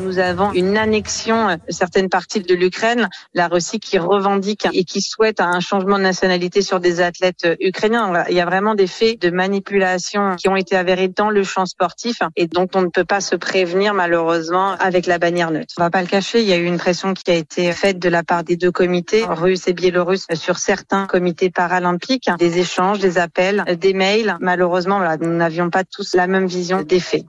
Nous 0.00 0.18
avons 0.18 0.52
une 0.52 0.76
annexion 0.76 1.56
de 1.56 1.72
certaines 1.72 2.08
parties 2.08 2.40
de 2.40 2.54
l'Ukraine, 2.54 3.08
la 3.34 3.48
Russie 3.48 3.80
qui 3.80 3.98
revendique 3.98 4.66
et 4.72 4.84
qui 4.84 5.02
souhaite 5.02 5.40
un 5.40 5.60
changement 5.60 5.98
de 5.98 6.02
nationalité 6.02 6.62
sur 6.62 6.80
des 6.80 7.00
athlètes 7.00 7.46
ukrainiens. 7.60 8.24
Il 8.28 8.34
y 8.34 8.40
a 8.40 8.46
vraiment 8.46 8.74
des 8.74 8.86
faits 8.86 9.20
de 9.20 9.30
manipulation 9.30 10.36
qui 10.36 10.48
ont 10.48 10.56
été 10.56 10.76
avérés 10.76 11.08
dans 11.08 11.30
le 11.30 11.44
champ 11.44 11.66
sportif 11.66 12.20
et 12.36 12.46
dont 12.46 12.68
on 12.74 12.82
ne 12.82 12.88
peut 12.88 13.04
pas 13.04 13.20
se 13.20 13.36
prévenir 13.36 13.92
malheureusement 13.92 14.72
avec 14.72 15.06
la 15.06 15.18
bannière 15.18 15.50
neutre. 15.50 15.74
On 15.78 15.82
va 15.82 15.90
pas 15.90 16.02
le 16.02 16.08
cacher, 16.08 16.40
il 16.40 16.48
y 16.48 16.52
a 16.52 16.56
eu 16.56 16.64
une 16.64 16.78
pression 16.78 17.12
qui 17.12 17.30
a 17.30 17.34
été 17.34 17.72
faite 17.72 17.98
de 17.98 18.08
la 18.08 18.22
part 18.22 18.42
des 18.42 18.56
deux 18.56 18.72
comités, 18.72 19.24
russes 19.24 19.68
et 19.68 19.74
biélorusses, 19.74 20.26
sur 20.34 20.58
certains 20.58 21.06
comités 21.06 21.50
paralympiques, 21.50 22.30
des 22.38 22.58
échanges, 22.58 23.00
des 23.00 23.18
appels, 23.18 23.64
des 23.78 23.92
mails. 23.92 24.36
Malheureusement, 24.40 24.96
voilà, 24.96 25.18
nous 25.18 25.34
n'avions 25.36 25.68
pas 25.68 25.84
tous 25.84 26.14
la 26.14 26.26
même 26.26 26.46
vision 26.46 26.82
des 26.82 27.00
faits. 27.00 27.24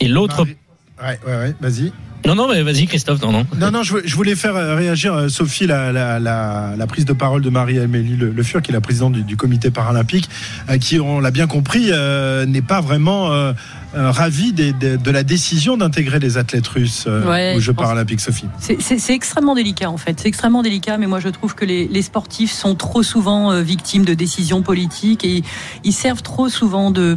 Et 0.00 0.08
l'autre 0.08 0.44
Ouais, 1.02 1.18
ouais, 1.26 1.36
ouais, 1.36 1.54
vas-y. 1.60 1.92
Non, 2.26 2.34
non, 2.34 2.48
mais 2.48 2.62
vas-y, 2.62 2.86
Christophe, 2.86 3.20
non, 3.22 3.32
non. 3.32 3.46
Non, 3.58 3.70
non, 3.70 3.82
je 3.82 4.14
voulais 4.14 4.36
faire 4.36 4.54
réagir, 4.76 5.28
Sophie, 5.28 5.66
la, 5.66 5.92
la, 5.92 6.86
prise 6.86 7.04
de 7.04 7.12
parole 7.12 7.42
de 7.42 7.50
Marie-Amélie 7.50 8.16
Le, 8.16 8.42
Fur, 8.42 8.62
qui 8.62 8.70
est 8.70 8.74
la 8.74 8.80
présidente 8.80 9.12
du, 9.12 9.36
comité 9.36 9.70
paralympique, 9.70 10.28
euh, 10.70 10.78
qui, 10.78 11.00
on 11.00 11.20
l'a 11.20 11.30
bien 11.30 11.46
compris, 11.46 11.86
euh, 11.90 12.46
n'est 12.46 12.62
pas 12.62 12.80
vraiment 12.80 13.32
euh, 13.32 13.52
ravie 13.94 14.52
des, 14.52 14.72
des, 14.72 14.96
de 14.96 15.10
la 15.10 15.22
décision 15.22 15.76
d'intégrer 15.76 16.18
les 16.18 16.38
athlètes 16.38 16.66
russes 16.68 17.06
ouais, 17.06 17.54
aux 17.56 17.60
Jeux 17.60 17.72
paralympiques, 17.72 18.20
Sophie. 18.20 18.46
C'est 18.58 19.14
extrêmement 19.14 19.54
délicat, 19.54 19.90
en 19.90 19.96
fait. 19.96 20.18
C'est 20.20 20.28
extrêmement 20.28 20.62
délicat, 20.62 20.98
mais 20.98 21.06
moi, 21.06 21.20
je 21.20 21.28
trouve 21.28 21.54
que 21.54 21.64
les, 21.64 21.88
les 21.88 22.02
sportifs 22.02 22.52
sont 22.52 22.74
trop 22.74 23.02
souvent 23.02 23.60
victimes 23.60 24.04
de 24.04 24.14
décisions 24.14 24.62
politiques 24.62 25.24
et 25.24 25.42
ils 25.84 25.92
servent 25.92 26.22
trop 26.22 26.48
souvent 26.48 26.90
de 26.90 27.16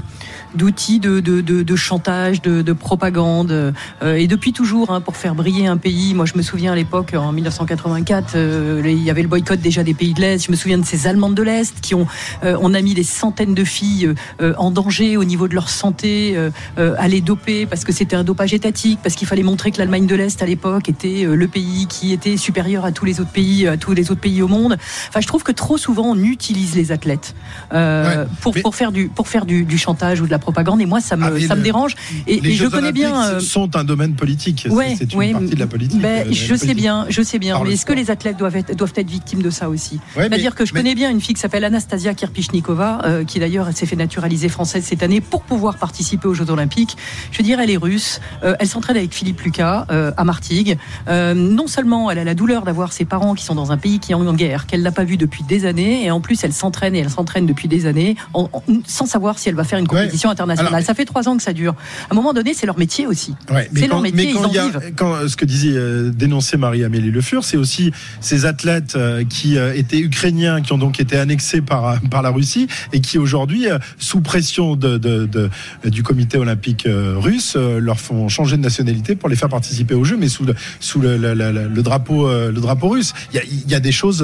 d'outils 0.55 0.99
de, 0.99 1.19
de, 1.19 1.41
de, 1.41 1.63
de, 1.63 1.75
chantage, 1.75 2.41
de, 2.41 2.61
de 2.61 2.73
propagande. 2.73 3.51
Euh, 3.51 3.73
et 4.15 4.27
depuis 4.27 4.53
toujours, 4.53 4.91
hein, 4.91 5.01
pour 5.01 5.17
faire 5.17 5.35
briller 5.35 5.67
un 5.67 5.77
pays, 5.77 6.13
moi 6.13 6.25
je 6.25 6.33
me 6.35 6.41
souviens 6.41 6.71
à 6.71 6.75
l'époque, 6.75 7.13
en 7.13 7.31
1984, 7.31 8.35
euh, 8.35 8.81
il 8.85 9.03
y 9.03 9.09
avait 9.09 9.21
le 9.21 9.27
boycott 9.27 9.59
déjà 9.59 9.83
des 9.83 9.93
pays 9.93 10.13
de 10.13 10.21
l'Est. 10.21 10.45
Je 10.45 10.51
me 10.51 10.55
souviens 10.55 10.77
de 10.77 10.85
ces 10.85 11.07
Allemandes 11.07 11.35
de 11.35 11.43
l'Est 11.43 11.81
qui 11.81 11.93
ont, 11.93 12.07
euh, 12.43 12.57
on 12.61 12.73
a 12.73 12.81
mis 12.81 12.93
des 12.93 13.03
centaines 13.03 13.53
de 13.53 13.63
filles 13.63 14.13
en 14.57 14.71
danger 14.71 15.17
au 15.17 15.23
niveau 15.23 15.47
de 15.47 15.55
leur 15.55 15.69
santé, 15.69 16.37
à 16.77 17.07
les 17.07 17.21
doper 17.21 17.65
parce 17.65 17.83
que 17.83 17.91
c'était 17.91 18.15
un 18.15 18.23
dopage 18.23 18.53
étatique, 18.53 18.99
parce 19.01 19.15
qu'il 19.15 19.27
fallait 19.27 19.43
montrer 19.43 19.71
que 19.71 19.77
l'Allemagne 19.77 20.05
de 20.05 20.15
l'Est 20.15 20.41
à 20.41 20.45
l'époque 20.45 20.89
était 20.89 21.25
le 21.25 21.47
pays 21.47 21.87
qui 21.87 22.11
était 22.13 22.37
supérieur 22.37 22.85
à 22.85 22.91
tous 22.91 23.05
les 23.05 23.19
autres 23.19 23.31
pays, 23.31 23.67
à 23.67 23.77
tous 23.77 23.93
les 23.93 24.11
autres 24.11 24.21
pays 24.21 24.41
au 24.41 24.47
monde. 24.47 24.77
Enfin, 25.09 25.21
je 25.21 25.27
trouve 25.27 25.43
que 25.43 25.51
trop 25.51 25.77
souvent 25.77 26.11
on 26.11 26.17
utilise 26.23 26.75
les 26.75 26.91
athlètes 26.91 27.35
ouais, 27.73 28.25
pour, 28.41 28.53
pour 28.61 28.75
faire 28.75 28.91
du 28.91 29.07
pour 29.07 29.27
faire 29.27 29.45
du, 29.45 29.63
du 29.63 29.77
chantage 29.77 30.21
ou 30.21 30.25
de 30.25 30.31
la 30.31 30.39
propagande. 30.39 30.81
Et 30.81 30.85
moi 30.85 31.01
ça 31.01 31.15
me, 31.15 31.23
ah, 31.25 31.47
ça 31.47 31.55
le, 31.55 31.59
me 31.59 31.63
dérange. 31.63 31.95
Et, 32.27 32.39
les 32.39 32.51
et 32.51 32.53
Jeux 32.53 32.65
je 32.65 32.71
connais 32.71 32.91
bien 32.91 33.23
euh, 33.23 33.39
sont 33.39 33.75
un 33.75 33.83
domaine 33.83 34.15
politique. 34.15 34.67
Ouais, 34.69 34.95
c'est 34.97 35.11
une 35.13 35.19
ouais, 35.19 35.31
partie 35.31 35.55
de 35.55 35.59
la 35.59 35.67
politique 35.67 36.01
ben, 36.01 36.27
euh, 36.27 36.31
je 36.31 36.55
sais 36.55 36.73
bien 36.73 37.05
je 37.09 37.21
sais 37.21 37.39
bien. 37.39 37.55
Par 37.55 37.65
mais 37.65 37.73
est-ce 37.73 37.85
que 37.85 37.93
les 37.93 38.11
athlètes 38.11 38.37
doivent 38.37 38.55
être, 38.57 38.75
doivent 38.75 38.93
être 38.95 39.09
victimes 39.09 39.41
de 39.41 39.49
ça 39.49 39.69
aussi? 39.69 39.95
Ouais, 39.95 40.01
c'est 40.15 40.21
à 40.25 40.29
mais- 40.29 40.37
dire 40.37 40.55
que 40.55 40.65
je 40.65 40.73
mais- 40.73 40.79
connais 40.81 40.95
bien 40.95 41.09
une 41.11 41.21
fille 41.21 41.35
qui 41.35 41.41
s'appelle 41.41 41.63
Anastasia 41.63 42.13
Kirpichnikova 42.13 43.01
euh, 43.05 43.23
qui 43.23 43.39
d'ailleurs 43.39 43.71
s'est 43.73 43.85
fait 43.85 43.95
naturaliser 43.95 44.49
française 44.49 44.83
cette 44.85 45.03
année 45.03 45.21
pour 45.21 45.43
pouvoir 45.43 45.77
participer 45.77 46.27
aux 46.27 46.33
Jeux 46.33 46.45
Olympiques. 46.55 46.97
Je 47.31 47.37
veux 47.37 47.43
dire 47.43 47.59
elle 47.59 47.69
est 47.69 47.77
russe. 47.77 48.19
Euh, 48.43 48.55
elle 48.59 48.67
s'entraîne 48.67 48.97
avec 48.97 49.13
Philippe 49.13 49.41
Lucas 49.41 49.85
euh, 49.91 50.11
à 50.17 50.23
Martigues. 50.23 50.77
Euh, 51.07 51.33
non 51.33 51.67
seulement 51.67 52.09
elle 52.09 52.19
a 52.19 52.23
la 52.23 52.33
douleur 52.33 52.63
d'avoir 52.63 52.91
ses 52.93 53.05
parents 53.05 53.35
qui 53.35 53.43
sont 53.45 53.55
dans 53.55 53.71
un 53.71 53.77
pays 53.77 53.99
qui 53.99 54.11
est 54.11 54.15
en 54.15 54.33
guerre 54.33 54.65
qu'elle 54.65 54.81
n'a 54.81 54.91
pas 54.91 55.03
vu 55.03 55.17
depuis 55.17 55.43
des 55.43 55.65
années 55.65 56.03
et 56.05 56.11
en 56.11 56.19
plus 56.21 56.43
elle 56.43 56.53
s'entraîne 56.53 56.95
et 56.95 56.99
elle 56.99 57.09
s'entraîne 57.09 57.45
depuis 57.45 57.67
des 57.67 57.85
années 57.85 58.15
en- 58.33 58.49
en- 58.51 58.63
sans 58.87 59.05
savoir 59.05 59.37
si 59.37 59.49
elle 59.49 59.55
va 59.55 59.63
faire 59.63 59.77
une 59.79 59.87
compétition 59.87 60.29
internationale. 60.29 60.73
Alors- 60.73 60.85
ça 60.85 60.93
fait 60.93 61.05
trois 61.05 61.27
ans 61.29 61.37
que 61.37 61.43
ça 61.43 61.53
dure. 61.53 61.75
À 62.09 62.13
un 62.13 62.15
moment 62.15 62.33
donné 62.33 62.53
c'est 62.53 62.65
leur 62.65 62.77
métier 62.77 63.05
aussi. 63.07 63.35
Ouais, 63.51 63.69
c'est 63.75 63.87
leur 63.87 64.01
métier 64.01 64.15
mais 64.25 64.31
ils 64.31 64.33
quand 64.33 64.45
en 64.45 64.49
il 64.49 64.55
y 64.55 64.59
a, 64.59 64.63
vivent. 64.65 64.93
quand 64.95 65.13
euh, 65.13 65.27
ce 65.27 65.35
que 65.35 65.45
disait 65.45 65.73
euh, 65.75 66.09
dénoncer 66.09 66.57
Marie-Amélie 66.57 67.11
Le 67.11 67.21
Fur, 67.21 67.43
c'est 67.43 67.57
aussi 67.57 67.91
ces 68.21 68.45
athlètes 68.45 68.95
euh, 68.95 69.23
qui 69.25 69.57
étaient 69.57 69.99
ukrainiens, 69.99 70.61
qui 70.61 70.71
ont 70.73 70.77
donc 70.77 70.99
été 70.99 71.17
annexés 71.17 71.61
par 71.61 71.99
par 72.09 72.21
la 72.21 72.29
Russie 72.29 72.67
et 72.93 73.01
qui 73.01 73.17
aujourd'hui, 73.17 73.65
sous 73.99 74.21
pression 74.21 74.75
de, 74.75 74.97
de, 74.97 75.25
de- 75.25 75.49
du 75.89 76.03
comité 76.03 76.37
olympique 76.37 76.44
euh, 76.85 77.15
russe, 77.17 77.55
euh, 77.55 77.79
leur 77.79 77.99
font 77.99 78.27
changer 78.29 78.57
de 78.57 78.61
nationalité 78.61 79.15
pour 79.15 79.29
les 79.29 79.35
faire 79.35 79.49
participer 79.49 79.93
aux 79.95 80.03
Jeux, 80.03 80.17
mais 80.17 80.27
sous 80.29 80.45
le, 80.45 80.53
sous 80.79 80.99
le, 80.99 81.17
le- 81.17 81.33
le- 81.33 81.67
le 81.67 81.81
drapeau 81.83 82.27
euh, 82.27 82.51
le 82.51 82.61
drapeau 82.61 82.89
russe. 82.89 83.13
Il 83.33 83.37
y 83.37 83.39
a, 83.39 83.43
il 83.43 83.69
y 83.71 83.75
a 83.75 83.79
des 83.79 83.91
choses 83.91 84.21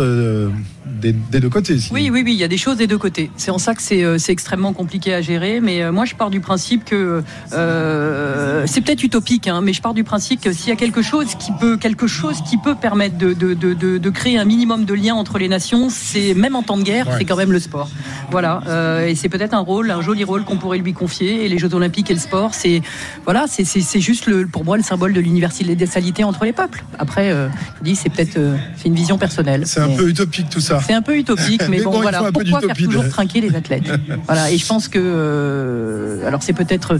des, 0.85 1.13
des 1.13 1.39
deux 1.39 1.49
côtés. 1.49 1.77
Oui, 1.91 2.09
oui, 2.11 2.21
oui, 2.25 2.33
il 2.33 2.39
y 2.39 2.43
a 2.43 2.47
des 2.47 2.57
choses 2.57 2.77
des 2.77 2.87
deux 2.87 2.97
côtés. 2.97 3.31
C'est 3.37 3.51
en 3.51 3.57
ça 3.57 3.73
que 3.75 3.81
c'est 3.81 4.31
extrêmement 4.31 4.73
compliqué 4.73 5.13
à 5.13 5.21
gérer. 5.21 5.59
Mais 5.61 5.91
moi, 5.91 6.05
je 6.05 6.15
pars 6.15 6.29
du 6.29 6.39
principe 6.41 6.85
que 6.85 7.23
euh, 7.53 8.63
c'est 8.67 8.81
peut-être 8.81 9.03
utopique, 9.03 9.47
hein, 9.47 9.61
mais 9.63 9.73
je 9.73 9.81
pars 9.81 9.93
du 9.93 10.03
principe 10.03 10.41
que 10.41 10.51
s'il 10.53 10.69
y 10.69 10.71
a 10.71 10.75
quelque 10.75 11.01
chose 11.01 11.27
qui 11.39 11.51
peut, 11.59 11.77
quelque 11.77 12.07
chose 12.07 12.41
qui 12.47 12.57
peut 12.57 12.75
permettre 12.75 13.17
de, 13.17 13.33
de, 13.33 13.53
de, 13.53 13.73
de, 13.73 13.97
de 13.97 14.09
créer 14.09 14.37
un 14.37 14.45
minimum 14.45 14.85
de 14.85 14.93
lien 14.93 15.15
entre 15.15 15.37
les 15.37 15.47
nations, 15.47 15.89
c'est 15.89 16.33
même 16.33 16.55
en 16.55 16.63
temps 16.63 16.77
de 16.77 16.83
guerre, 16.83 17.07
Ouais. 17.07 17.15
c'est 17.17 17.25
quand 17.25 17.35
même 17.35 17.51
le 17.51 17.59
sport. 17.59 17.89
Voilà, 18.29 18.61
euh, 18.67 19.07
et 19.07 19.15
c'est 19.15 19.29
peut-être 19.29 19.53
un 19.53 19.59
rôle, 19.59 19.91
un 19.91 20.01
joli 20.01 20.23
rôle 20.23 20.43
qu'on 20.43 20.57
pourrait 20.57 20.77
lui 20.77 20.93
confier. 20.93 21.45
Et 21.45 21.49
les 21.49 21.57
Jeux 21.57 21.73
Olympiques 21.73 22.00
et 22.09 22.13
le 22.13 22.19
sport, 22.19 22.53
c'est 22.53 22.81
voilà, 23.25 23.45
c'est 23.47 23.99
juste 23.99 24.25
le, 24.25 24.47
pour 24.47 24.65
moi 24.65 24.77
le 24.77 24.83
symbole 24.83 25.13
de 25.13 25.19
l'universalité 25.19 26.23
entre 26.23 26.45
les 26.45 26.53
peuples. 26.53 26.83
Après, 26.97 27.31
euh, 27.31 27.49
je 27.79 27.83
dis, 27.83 27.95
c'est 27.95 28.09
peut-être 28.09 28.37
euh, 28.37 28.57
c'est 28.77 28.87
une 28.87 28.95
vision 28.95 29.17
personnelle. 29.17 29.63
C'est 29.65 29.79
un 29.79 29.89
peu 29.89 30.09
utopique 30.09 30.49
tout 30.49 30.61
ça. 30.61 30.79
c'est 30.85 30.93
un 30.93 31.01
peu 31.01 31.17
utopique, 31.17 31.61
mais, 31.63 31.69
Mais 31.77 31.83
bon, 31.83 31.91
bon, 31.91 31.97
il 31.97 32.01
voilà. 32.03 32.31
Pourquoi 32.31 32.61
faire 32.61 32.75
toujours 32.75 33.07
trinquer 33.09 33.41
les 33.41 33.55
athlètes? 33.55 33.89
Voilà. 34.25 34.51
Et 34.51 34.57
je 34.57 34.65
pense 34.65 34.87
que, 34.87 34.99
euh, 35.01 36.27
alors 36.27 36.43
c'est 36.43 36.53
peut-être. 36.53 36.99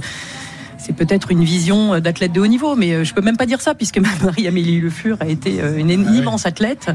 C'est 0.84 0.94
peut-être 0.96 1.32
une 1.32 1.44
vision 1.44 2.00
d'athlète 2.00 2.32
de 2.34 2.42
haut 2.42 2.48
niveau, 2.48 2.76
mais 2.76 2.92
euh, 2.94 3.04
je 3.04 3.14
peux 3.14 3.22
même 3.22 3.38
pas 3.38 3.46
dire 3.46 3.62
ça 3.62 3.76
puisque 3.76 4.00
ma 4.00 4.10
Marie-Amélie 4.24 4.80
Le 4.80 4.90
Fur 4.90 5.18
a 5.20 5.28
été 5.28 5.62
euh, 5.62 5.78
une, 5.78 5.90
une 5.92 6.14
immense 6.16 6.46
athlète. 6.46 6.88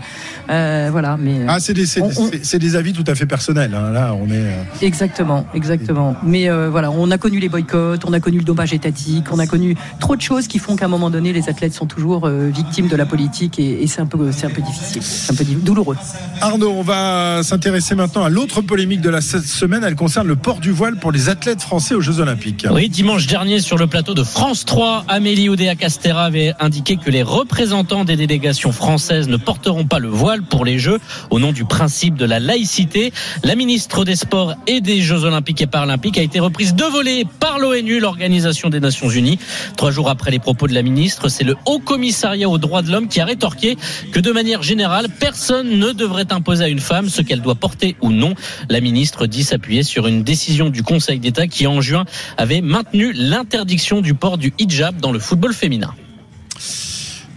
Euh, 0.51 0.89
voilà, 0.91 1.17
mais 1.19 1.41
Ah, 1.49 1.59
c'est 1.61 1.73
des, 1.75 1.85
On- 2.01 2.11
on- 2.17 2.77
avis 2.77 2.93
tout 2.93 3.05
à 3.07 3.15
fait 3.15 3.27
personnels. 3.27 3.75
hein. 3.75 3.91
Là, 3.93 4.15
on 4.15 4.27
est. 4.27 4.33
euh, 4.35 4.63
Exactement, 4.83 5.47
exactement. 5.55 6.17
Mais 6.25 6.49
euh, 6.51 6.69
voilà, 6.71 6.91
on 6.91 7.11
a 7.11 7.19
connu 7.19 7.39
les 7.39 7.49
boycotts, 7.49 8.05
on 8.07 8.13
a 8.13 8.21
connu 8.21 8.39
le 8.39 8.45
dommage 8.45 8.73
étatique, 8.73 9.27
on 9.33 9.39
a 9.39 9.47
connu 9.47 9.77
trop 10.01 10.17
de 10.17 10.21
choses 10.21 10.49
qui 10.49 10.59
font 10.59 10.75
qu'à 10.77 10.87
un 10.87 10.89
moment 10.89 11.11
donné, 11.11 11.33
les 11.33 11.49
athlètes 11.49 11.73
sont 11.73 11.87
toujours 11.87 12.27
euh, 12.27 12.49
victimes 12.53 12.89
de 12.89 12.97
la 12.97 13.07
politique 13.07 13.59
et, 13.59 13.83
et 13.83 13.87
c'est 13.87 14.01
un 14.01 14.07
peu, 14.07 14.33
c'est 14.33 14.47
un 14.47 14.51
peu 14.51 14.63
difficile, 14.63 15.03
c'est 15.03 15.33
un 15.33 15.37
peu 15.37 15.45
douloureux. 15.45 15.97
Arnaud, 16.41 16.71
on 16.71 16.83
va 16.83 17.43
s'intéresser 17.43 17.95
maintenant 17.95 18.25
à 18.25 18.29
l'autre 18.31 18.61
polémique 18.63 19.01
de 19.01 19.11
la 19.11 19.21
se- 19.21 19.39
semaine. 19.41 19.85
Elle 19.85 19.95
concerne 19.97 20.27
le 20.27 20.37
port 20.37 20.59
du 20.61 20.73
voile 20.73 20.97
pour 20.97 21.13
les 21.13 21.29
athlètes 21.29 21.63
français 21.63 21.95
aux 21.95 22.01
Jeux 22.01 22.19
Olympiques. 22.21 22.67
Oui, 22.71 22.89
dimanche 22.89 23.27
dernier 23.27 23.61
sur 23.61 23.76
le 23.79 23.89
plateau 23.89 24.15
de 24.15 24.23
France 24.23 24.65
3, 24.65 25.05
Amélie 25.09 25.49
Oudéa-Castera 25.49 26.25
avait 26.25 26.55
indiqué 26.61 26.97
que 26.97 27.11
les 27.11 27.25
représentants 27.25 28.05
des 28.05 28.17
délégations 28.17 28.71
françaises 28.71 29.29
ne 29.29 29.37
porteront 29.37 29.85
pas 29.85 29.99
le 29.99 30.09
voile 30.09 30.43
pour 30.43 30.65
les 30.65 30.79
Jeux 30.79 31.01
au 31.31 31.41
nom 31.41 31.53
du 31.53 31.65
principe 31.65 32.15
de 32.15 32.25
la 32.25 32.39
laïcité. 32.39 33.13
La 33.43 33.57
ministre 33.57 34.05
des 34.05 34.15
Sports 34.15 34.55
et 34.69 34.81
des 34.81 35.01
Jeux 35.01 35.25
Olympiques 35.25 35.61
et 35.63 35.67
Paralympiques 35.67 36.17
a 36.17 36.23
été 36.23 36.39
reprise 36.39 36.75
de 36.75 36.85
volée 36.85 37.27
par 37.41 37.59
l'ONU, 37.59 37.99
l'Organisation 37.99 38.71
des 38.71 38.81
Nations 38.81 39.11
Unies. 39.11 39.39
Trois 39.77 39.91
jours 39.91 40.09
après 40.09 40.31
les 40.31 40.39
propos 40.39 40.69
de 40.69 40.75
la 40.75 40.83
ministre, 40.83 41.29
c'est 41.29 41.45
le 41.45 41.57
Haut 41.67 41.81
Commissariat 41.81 42.49
aux 42.49 42.59
droits 42.59 42.83
de 42.83 42.91
l'homme 42.91 43.09
qui 43.09 43.21
a 43.21 43.25
rétorqué 43.25 43.77
que 44.13 44.21
de 44.21 44.33
manière 44.33 44.63
générale, 44.63 45.09
personne 45.21 45.79
ne 45.79 45.93
devrait 45.93 46.33
imposer 46.33 46.65
à 46.65 46.69
une 46.69 46.81
femme 46.81 47.09
ce 47.09 47.21
qu'elle 47.21 47.43
doit 47.43 47.57
porter 47.57 47.97
ou 48.01 48.11
non. 48.11 48.35
La 48.71 48.81
ministre 48.81 49.27
dit 49.27 49.43
s'appuyer 49.43 49.83
sur 49.83 50.07
une 50.07 50.23
décision 50.23 50.71
du 50.71 50.83
Conseil 50.83 51.19
d'État 51.19 51.47
qui, 51.47 51.67
en 51.67 51.81
juin, 51.81 52.05
avait 52.39 52.61
maintenu 52.61 53.13
l'interdiction 53.13 53.66
du 54.01 54.15
port 54.15 54.39
du 54.39 54.53
hijab 54.59 54.99
dans 54.99 55.13
le 55.13 55.19
football 55.19 55.53
féminin. 55.53 55.95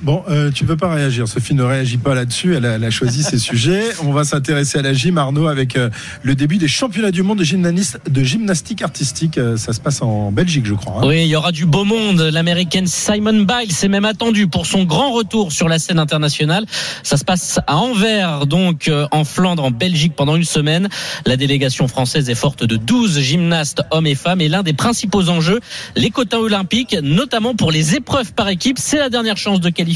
Bon, 0.02 0.24
euh, 0.30 0.50
tu 0.50 0.64
veux 0.64 0.78
pas 0.78 0.94
réagir. 0.94 1.28
Sophie 1.28 1.54
ne 1.54 1.64
réagit 1.64 1.98
pas 1.98 2.16
là-dessus. 2.16 2.56
Elle 2.56 2.66
a, 2.66 2.70
elle 2.76 2.86
a 2.86 2.90
choisi 2.90 3.22
ses 3.22 3.38
sujets. 3.50 3.84
On 4.06 4.14
va 4.14 4.24
s'intéresser 4.24 4.78
à 4.80 4.82
la 4.82 4.94
gym, 4.94 5.18
Arnaud, 5.18 5.48
avec 5.48 5.76
euh, 5.76 5.90
le 6.24 6.36
début 6.36 6.56
des 6.58 6.70
championnats 6.70 7.12
du 7.12 7.22
monde 7.22 7.40
de, 7.40 7.44
gymnastique- 7.44 7.98
de 8.10 8.24
gymnastique 8.24 8.82
artistique. 8.82 9.38
Euh, 9.38 9.58
ça 9.58 9.74
se 9.74 9.82
passe 9.82 10.02
en 10.02 10.32
Belgique, 10.32 10.66
je 10.66 10.74
crois. 10.74 11.02
hein. 11.04 11.08
Oui, 11.08 11.24
il 11.24 11.28
y 11.28 11.36
aura 11.36 11.52
du 11.52 11.66
beau 11.66 11.84
monde. 11.84 12.22
L'américaine 12.22 12.88
Simon 12.88 13.42
Biles 13.44 13.76
est 13.84 13.88
même 13.90 14.06
attendue 14.06 14.48
pour 14.48 14.66
son 14.66 14.86
grand 14.86 15.12
retour 15.12 15.52
sur 15.52 15.68
la 15.68 15.80
scène 15.80 16.00
internationale. 16.00 16.66
Ça 17.04 17.18
se 17.18 17.26
passe 17.26 17.60
à 17.68 17.76
Anvers, 17.76 18.46
donc 18.48 18.90
en 19.12 19.26
Flandre, 19.26 19.66
en 19.66 19.72
Belgique, 19.72 20.14
pendant 20.16 20.38
une 20.38 20.46
semaine. 20.46 20.88
La 21.26 21.36
délégation 21.36 21.90
française 21.90 22.30
est 22.30 22.36
forte 22.36 22.64
de 22.64 22.78
12 22.78 23.20
gymnastes, 23.20 23.82
hommes 23.92 24.08
et 24.08 24.16
femmes. 24.16 24.40
Et 24.40 24.48
l'un 24.48 24.64
des 24.64 24.72
principaux 24.74 25.28
enjeux, 25.28 25.60
les 25.98 26.10
quotas 26.10 26.38
olympiques, 26.38 26.96
notamment 27.04 27.54
pour 27.54 27.70
les 27.74 27.96
épreuves 27.96 28.32
par 28.32 28.48
équipe. 28.48 28.78
C'est 28.80 28.98
la 28.98 29.10
dernière 29.10 29.36
chance 29.36 29.60
de 29.60 29.70
qualifier 29.70 29.89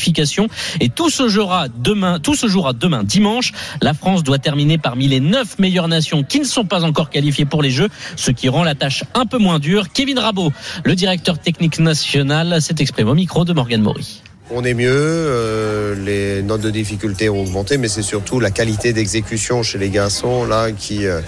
Et 0.79 0.89
tout 0.89 1.09
se 1.09 1.27
jouera 1.27 1.67
demain, 1.67 2.19
tout 2.19 2.35
se 2.35 2.47
jouera 2.47 2.73
demain 2.73 3.03
dimanche. 3.03 3.51
La 3.81 3.93
France 3.93 4.23
doit 4.23 4.39
terminer 4.39 4.77
parmi 4.77 5.07
les 5.07 5.19
neuf 5.19 5.59
meilleures 5.59 5.87
nations 5.87 6.23
qui 6.23 6.39
ne 6.39 6.45
sont 6.45 6.65
pas 6.65 6.83
encore 6.83 7.09
qualifiées 7.09 7.45
pour 7.45 7.61
les 7.61 7.71
Jeux, 7.71 7.89
ce 8.15 8.31
qui 8.31 8.49
rend 8.49 8.63
la 8.63 8.75
tâche 8.75 9.03
un 9.13 9.25
peu 9.25 9.37
moins 9.37 9.59
dure. 9.59 9.91
Kevin 9.91 10.19
Rabot, 10.19 10.51
le 10.83 10.95
directeur 10.95 11.39
technique 11.39 11.79
national, 11.79 12.61
s'est 12.61 12.75
exprimé 12.79 13.09
au 13.09 13.15
micro 13.15 13.45
de 13.45 13.53
Morgan 13.53 13.81
Maury. 13.81 14.21
On 14.51 14.63
est 14.63 14.73
mieux, 14.73 14.91
euh, 14.91 15.95
les 15.95 16.43
notes 16.43 16.61
de 16.61 16.69
difficulté 16.69 17.29
ont 17.29 17.41
augmenté, 17.41 17.77
mais 17.77 17.87
c'est 17.87 18.01
surtout 18.01 18.39
la 18.39 18.51
qualité 18.51 18.93
d'exécution 18.93 19.63
chez 19.63 19.77
les 19.77 19.89
garçons 19.89 20.45
là 20.45 20.71
qui, 20.71 21.07
euh, 21.07 21.21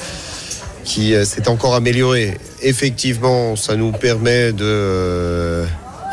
qui 0.83 1.15
euh, 1.15 1.25
s'est 1.25 1.47
encore 1.47 1.75
améliorée. 1.75 2.37
Effectivement, 2.61 3.55
ça 3.55 3.75
nous 3.75 3.91
permet 3.91 4.51
de 4.51 5.64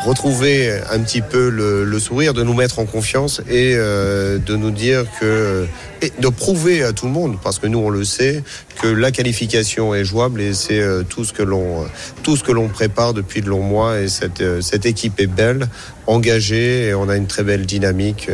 retrouver 0.03 0.79
un 0.91 0.99
petit 0.99 1.21
peu 1.21 1.49
le, 1.49 1.99
sourire, 1.99 2.33
de 2.33 2.43
nous 2.43 2.53
mettre 2.53 2.79
en 2.79 2.85
confiance 2.85 3.41
et 3.49 3.73
euh, 3.75 4.37
de 4.37 4.55
nous 4.55 4.71
dire 4.71 5.05
que 5.19 5.65
et 6.01 6.11
de 6.19 6.27
prouver 6.27 6.83
à 6.83 6.91
tout 6.91 7.05
le 7.05 7.11
monde, 7.11 7.37
parce 7.41 7.59
que 7.59 7.67
nous 7.67 7.79
on 7.79 7.89
le 7.89 8.03
sait, 8.03 8.43
que 8.81 8.87
la 8.87 9.11
qualification 9.11 9.95
est 9.95 10.03
jouable 10.03 10.41
et 10.41 10.53
c'est 10.53 10.79
euh, 10.79 11.03
tout 11.03 11.23
ce 11.23 11.31
que 11.31 11.43
l'on 11.43 11.85
tout 12.23 12.35
ce 12.35 12.43
que 12.43 12.51
l'on 12.51 12.67
prépare 12.67 13.13
depuis 13.13 13.41
de 13.41 13.49
longs 13.49 13.63
mois 13.63 14.01
et 14.01 14.09
cette 14.09 14.41
euh, 14.41 14.61
cette 14.61 14.85
équipe 14.85 15.19
est 15.19 15.27
belle, 15.27 15.67
engagée 16.07 16.87
et 16.87 16.93
on 16.93 17.07
a 17.07 17.15
une 17.15 17.27
très 17.27 17.43
belle 17.43 17.65
dynamique 17.65 18.29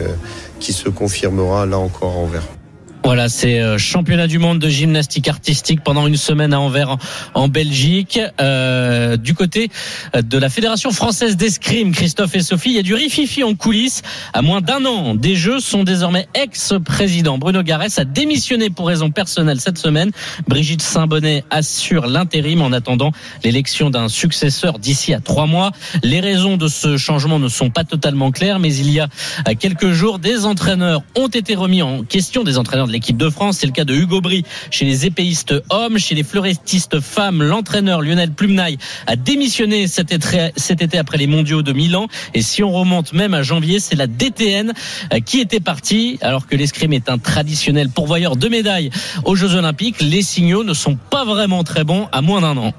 qui 0.60 0.73
se 0.73 0.89
confirmera 0.89 1.65
là 1.65 1.77
encore 1.77 2.17
en 2.17 2.25
vert. 2.25 2.58
Voilà, 3.03 3.29
c'est 3.29 3.59
euh, 3.59 3.77
championnat 3.77 4.27
du 4.27 4.39
monde 4.39 4.59
de 4.59 4.69
gymnastique 4.69 5.27
artistique 5.27 5.81
pendant 5.83 6.05
une 6.05 6.17
semaine 6.17 6.53
à 6.53 6.59
Anvers 6.59 6.97
en, 7.33 7.47
Belgique. 7.47 8.19
Euh, 8.39 9.17
du 9.17 9.33
côté 9.33 9.71
de 10.13 10.38
la 10.38 10.49
Fédération 10.49 10.91
française 10.91 11.35
d'escrime, 11.38 11.91
Christophe 11.91 12.35
et 12.35 12.41
Sophie, 12.41 12.69
il 12.69 12.75
y 12.75 12.79
a 12.79 12.83
du 12.83 12.93
rififi 12.93 13.43
en 13.43 13.55
coulisses. 13.55 14.01
À 14.33 14.41
moins 14.41 14.62
d'un 14.62 14.85
an 14.85 15.15
des 15.15 15.35
Jeux, 15.35 15.59
son 15.59 15.83
désormais 15.83 16.27
ex-président 16.35 17.38
Bruno 17.38 17.63
Garès 17.63 17.97
a 17.97 18.05
démissionné 18.05 18.69
pour 18.69 18.88
raison 18.88 19.09
personnelle 19.09 19.59
cette 19.59 19.77
semaine. 19.77 20.12
Brigitte 20.47 20.81
Saint-Bonnet 20.81 21.43
assure 21.49 22.05
l'intérim 22.05 22.62
en 22.62 22.71
attendant 22.71 23.12
l'élection 23.43 23.89
d'un 23.89 24.07
successeur 24.07 24.77
d'ici 24.77 25.13
à 25.13 25.19
trois 25.19 25.45
mois. 25.45 25.71
Les 26.03 26.19
raisons 26.19 26.57
de 26.57 26.67
ce 26.67 26.97
changement 26.97 27.39
ne 27.39 27.47
sont 27.47 27.69
pas 27.69 27.85
totalement 27.85 28.31
claires, 28.31 28.59
mais 28.59 28.75
il 28.75 28.91
y 28.91 28.99
a 28.99 29.07
euh, 29.47 29.53
quelques 29.57 29.91
jours, 29.91 30.19
des 30.19 30.45
entraîneurs 30.45 31.01
ont 31.15 31.27
été 31.27 31.55
remis 31.55 31.81
en 31.81 32.03
question, 32.03 32.43
des 32.43 32.57
entraîneurs 32.57 32.88
de 32.88 32.91
l'équipe 32.99 33.15
de 33.15 33.29
France. 33.29 33.59
C'est 33.59 33.65
le 33.65 33.71
cas 33.71 33.85
de 33.85 33.95
Hugo 33.95 34.19
Bry 34.19 34.43
chez 34.71 34.83
les 34.83 35.05
épéistes 35.05 35.53
hommes, 35.69 35.97
chez 35.97 36.15
les 36.15 36.23
fleurettistes 36.23 36.99
femmes. 36.99 37.41
L'entraîneur 37.41 38.01
Lionel 38.01 38.31
Plumnaille 38.31 38.77
a 39.07 39.15
démissionné 39.15 39.88
cet 39.88 40.12
été, 40.12 40.49
cet 40.57 40.81
été 40.81 40.97
après 40.97 41.17
les 41.17 41.25
mondiaux 41.25 41.62
de 41.62 41.71
Milan. 41.71 42.07
Et 42.33 42.41
si 42.41 42.62
on 42.62 42.73
remonte 42.73 43.13
même 43.13 43.33
à 43.33 43.41
janvier, 43.41 43.79
c'est 43.79 43.95
la 43.95 44.07
DTN 44.07 44.73
euh, 45.13 45.19
qui 45.21 45.39
était 45.39 45.62
partie. 45.62 46.19
Alors 46.19 46.45
que 46.45 46.57
l'escrime 46.57 46.91
est 46.91 47.07
un 47.07 47.19
traditionnel 47.19 47.88
pourvoyeur 47.88 48.35
de 48.35 48.49
médailles 48.49 48.89
aux 49.23 49.35
Jeux 49.35 49.55
Olympiques, 49.55 50.01
les 50.01 50.21
signaux 50.21 50.65
ne 50.65 50.73
sont 50.73 50.97
pas 50.97 51.23
vraiment 51.23 51.63
très 51.63 51.85
bons 51.85 52.09
à 52.12 52.21
moins 52.21 52.41
d'un 52.41 52.57
an. 52.57 52.73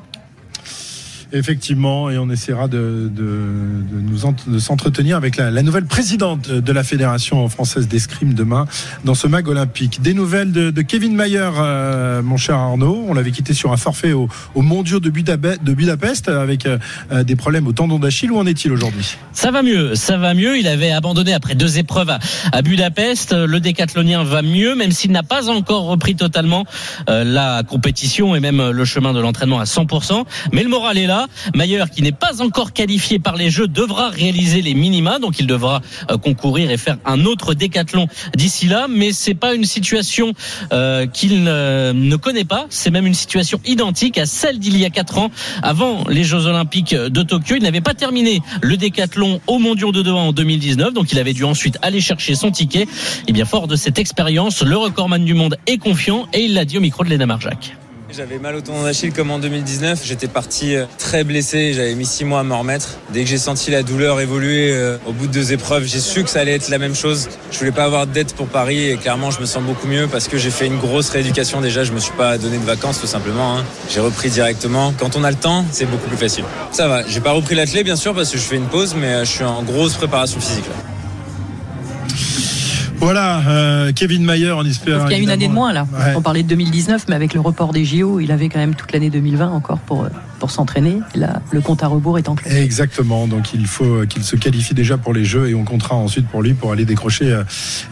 Effectivement, 1.32 2.10
et 2.10 2.18
on 2.18 2.28
essaiera 2.30 2.68
de, 2.68 3.10
nous 3.16 4.58
s'entretenir 4.58 5.16
avec 5.16 5.36
la, 5.36 5.62
nouvelle 5.62 5.84
présidente 5.84 6.50
de 6.50 6.72
la 6.72 6.82
Fédération 6.82 7.48
française 7.48 7.88
d'escrime 7.88 8.34
demain 8.34 8.66
dans 9.04 9.14
ce 9.14 9.26
mag 9.26 9.46
olympique. 9.48 10.02
Des 10.02 10.14
nouvelles 10.14 10.52
de, 10.52 10.82
Kevin 10.82 11.14
Mayer, 11.14 11.50
euh, 11.58 12.22
mon 12.22 12.36
cher 12.36 12.56
Arnaud. 12.56 13.04
On 13.08 13.14
l'avait 13.14 13.30
quitté 13.30 13.54
sur 13.54 13.72
un 13.72 13.76
forfait 13.76 14.12
au, 14.12 14.28
au 14.54 14.62
mondiaux 14.62 15.00
de, 15.00 15.10
Budapest, 15.10 15.62
Budapest 15.62 16.28
avec 16.28 16.66
euh, 16.66 16.78
euh, 17.12 17.22
des 17.24 17.36
problèmes 17.36 17.66
au 17.66 17.72
tendon 17.72 17.98
d'Achille. 17.98 18.30
Où 18.30 18.38
en 18.38 18.46
est-il 18.46 18.72
aujourd'hui? 18.72 19.16
Ça 19.32 19.50
va 19.50 19.62
mieux, 19.62 19.94
ça 19.94 20.16
va 20.16 20.34
mieux. 20.34 20.58
Il 20.58 20.66
avait 20.66 20.90
abandonné 20.90 21.32
après 21.32 21.54
deux 21.54 21.78
épreuves 21.78 22.10
à, 22.52 22.62
Budapest. 22.62 23.32
Le 23.32 23.60
décathlonien 23.60 24.24
va 24.24 24.42
mieux, 24.42 24.74
même 24.74 24.92
s'il 24.92 25.12
n'a 25.12 25.22
pas 25.22 25.48
encore 25.48 25.84
repris 25.84 26.16
totalement 26.16 26.64
euh, 27.08 27.24
la 27.24 27.62
compétition 27.62 28.34
et 28.34 28.40
même 28.40 28.70
le 28.70 28.84
chemin 28.84 29.12
de 29.12 29.20
l'entraînement 29.20 29.60
à 29.60 29.64
100%. 29.64 30.24
Mais 30.52 30.62
le 30.62 30.68
moral 30.68 30.98
est 30.98 31.06
là. 31.06 31.19
Mayer, 31.54 31.84
qui 31.94 32.02
n'est 32.02 32.12
pas 32.12 32.42
encore 32.42 32.72
qualifié 32.72 33.18
par 33.18 33.36
les 33.36 33.50
Jeux, 33.50 33.68
devra 33.68 34.08
réaliser 34.08 34.62
les 34.62 34.74
minima, 34.74 35.18
donc 35.18 35.38
il 35.38 35.46
devra 35.46 35.80
euh, 36.10 36.16
concourir 36.16 36.70
et 36.70 36.76
faire 36.76 36.98
un 37.04 37.24
autre 37.24 37.54
décathlon 37.54 38.08
d'ici 38.34 38.66
là. 38.66 38.86
Mais 38.88 39.12
c'est 39.12 39.34
pas 39.34 39.54
une 39.54 39.64
situation 39.64 40.32
euh, 40.72 41.06
qu'il 41.06 41.44
ne, 41.44 42.16
connaît 42.16 42.44
pas. 42.44 42.66
C'est 42.70 42.90
même 42.90 43.06
une 43.06 43.14
situation 43.14 43.60
identique 43.64 44.18
à 44.18 44.26
celle 44.26 44.58
d'il 44.58 44.76
y 44.76 44.84
a 44.84 44.90
quatre 44.90 45.18
ans, 45.18 45.30
avant 45.62 46.04
les 46.08 46.24
Jeux 46.24 46.46
Olympiques 46.46 46.94
de 46.94 47.22
Tokyo. 47.22 47.56
Il 47.56 47.62
n'avait 47.62 47.80
pas 47.80 47.94
terminé 47.94 48.40
le 48.62 48.76
décathlon 48.76 49.40
aux 49.46 49.58
Mondiaux 49.58 49.92
de 49.92 50.02
Doha 50.02 50.20
en 50.20 50.32
2019, 50.32 50.92
donc 50.92 51.12
il 51.12 51.18
avait 51.18 51.32
dû 51.32 51.44
ensuite 51.44 51.78
aller 51.82 52.00
chercher 52.00 52.34
son 52.34 52.50
ticket. 52.50 52.86
Et 53.26 53.32
bien 53.32 53.44
fort 53.44 53.66
de 53.66 53.76
cette 53.76 53.98
expérience, 53.98 54.62
le 54.62 54.76
recordman 54.76 55.24
du 55.24 55.34
monde 55.34 55.56
est 55.66 55.78
confiant 55.78 56.26
et 56.32 56.44
il 56.44 56.54
l'a 56.54 56.64
dit 56.64 56.78
au 56.78 56.80
micro 56.80 57.04
de 57.04 57.10
Léna 57.10 57.26
Marjac. 57.26 57.76
J'avais 58.20 58.38
mal 58.38 58.54
au 58.54 58.60
tendon 58.60 58.82
d'Achille 58.82 59.14
comme 59.14 59.30
en 59.30 59.38
2019. 59.38 60.02
J'étais 60.04 60.28
parti 60.28 60.76
euh, 60.76 60.84
très 60.98 61.24
blessé. 61.24 61.72
J'avais 61.72 61.94
mis 61.94 62.04
six 62.04 62.26
mois 62.26 62.40
à 62.40 62.42
me 62.42 62.52
remettre. 62.52 62.98
Dès 63.14 63.24
que 63.24 63.30
j'ai 63.30 63.38
senti 63.38 63.70
la 63.70 63.82
douleur 63.82 64.20
évoluer 64.20 64.72
euh, 64.74 64.98
au 65.06 65.12
bout 65.12 65.26
de 65.26 65.32
deux 65.32 65.54
épreuves, 65.54 65.86
j'ai 65.86 66.00
su 66.00 66.22
que 66.22 66.28
ça 66.28 66.40
allait 66.40 66.52
être 66.52 66.68
la 66.68 66.76
même 66.76 66.94
chose. 66.94 67.30
Je 67.50 67.58
voulais 67.58 67.72
pas 67.72 67.84
avoir 67.84 68.06
de 68.06 68.12
dette 68.12 68.34
pour 68.34 68.46
Paris 68.46 68.90
et 68.90 68.98
clairement, 68.98 69.30
je 69.30 69.40
me 69.40 69.46
sens 69.46 69.62
beaucoup 69.62 69.86
mieux 69.86 70.06
parce 70.06 70.28
que 70.28 70.36
j'ai 70.36 70.50
fait 70.50 70.66
une 70.66 70.76
grosse 70.76 71.08
rééducation 71.08 71.62
déjà. 71.62 71.82
Je 71.82 71.92
me 71.92 71.98
suis 71.98 72.12
pas 72.12 72.36
donné 72.36 72.58
de 72.58 72.64
vacances 72.64 73.00
tout 73.00 73.06
simplement. 73.06 73.56
hein. 73.56 73.64
J'ai 73.88 74.00
repris 74.00 74.28
directement. 74.28 74.92
Quand 74.98 75.16
on 75.16 75.24
a 75.24 75.30
le 75.30 75.38
temps, 75.38 75.64
c'est 75.72 75.86
beaucoup 75.86 76.08
plus 76.08 76.18
facile. 76.18 76.44
Ça 76.72 76.88
va. 76.88 77.06
J'ai 77.06 77.20
pas 77.20 77.32
repris 77.32 77.54
l'athlé 77.54 77.84
bien 77.84 77.96
sûr 77.96 78.14
parce 78.14 78.30
que 78.30 78.36
je 78.36 78.42
fais 78.42 78.56
une 78.56 78.68
pause, 78.68 78.94
mais 79.00 79.14
euh, 79.14 79.24
je 79.24 79.30
suis 79.30 79.44
en 79.44 79.62
grosse 79.62 79.94
préparation 79.94 80.40
physique 80.40 80.66
là. 80.66 80.99
Voilà, 83.00 83.40
euh, 83.48 83.92
Kevin 83.92 84.24
Mayer, 84.24 84.52
on 84.52 84.64
espère. 84.64 84.98
Parce 84.98 85.08
qu'il 85.08 85.18
y 85.18 85.20
a 85.20 85.22
une 85.22 85.30
année 85.30 85.48
de 85.48 85.52
moins 85.52 85.72
là. 85.72 85.86
Ouais. 85.92 86.12
On 86.16 86.22
parlait 86.22 86.42
de 86.42 86.48
2019, 86.48 87.06
mais 87.08 87.14
avec 87.14 87.32
le 87.32 87.40
report 87.40 87.72
des 87.72 87.84
JO, 87.84 88.20
il 88.20 88.30
avait 88.30 88.50
quand 88.50 88.58
même 88.58 88.74
toute 88.74 88.92
l'année 88.92 89.08
2020 89.08 89.48
encore 89.48 89.78
pour, 89.78 90.04
euh, 90.04 90.08
pour 90.40 90.50
s'entraîner. 90.50 90.98
Là, 91.14 91.40
le 91.52 91.60
compte 91.60 91.82
à 91.84 91.86
rebours 91.86 92.18
est 92.18 92.28
enclenché. 92.28 92.56
Exactement, 92.56 93.28
donc 93.28 93.54
il 93.54 93.66
faut 93.66 94.04
qu'il 94.08 94.24
se 94.24 94.34
qualifie 94.36 94.74
déjà 94.74 94.98
pour 94.98 95.12
les 95.12 95.24
Jeux 95.24 95.48
et 95.48 95.54
on 95.54 95.64
comptera 95.64 95.94
ensuite 95.94 96.26
pour 96.26 96.42
lui 96.42 96.54
pour 96.54 96.72
aller 96.72 96.84
décrocher 96.84 97.30
euh, 97.30 97.44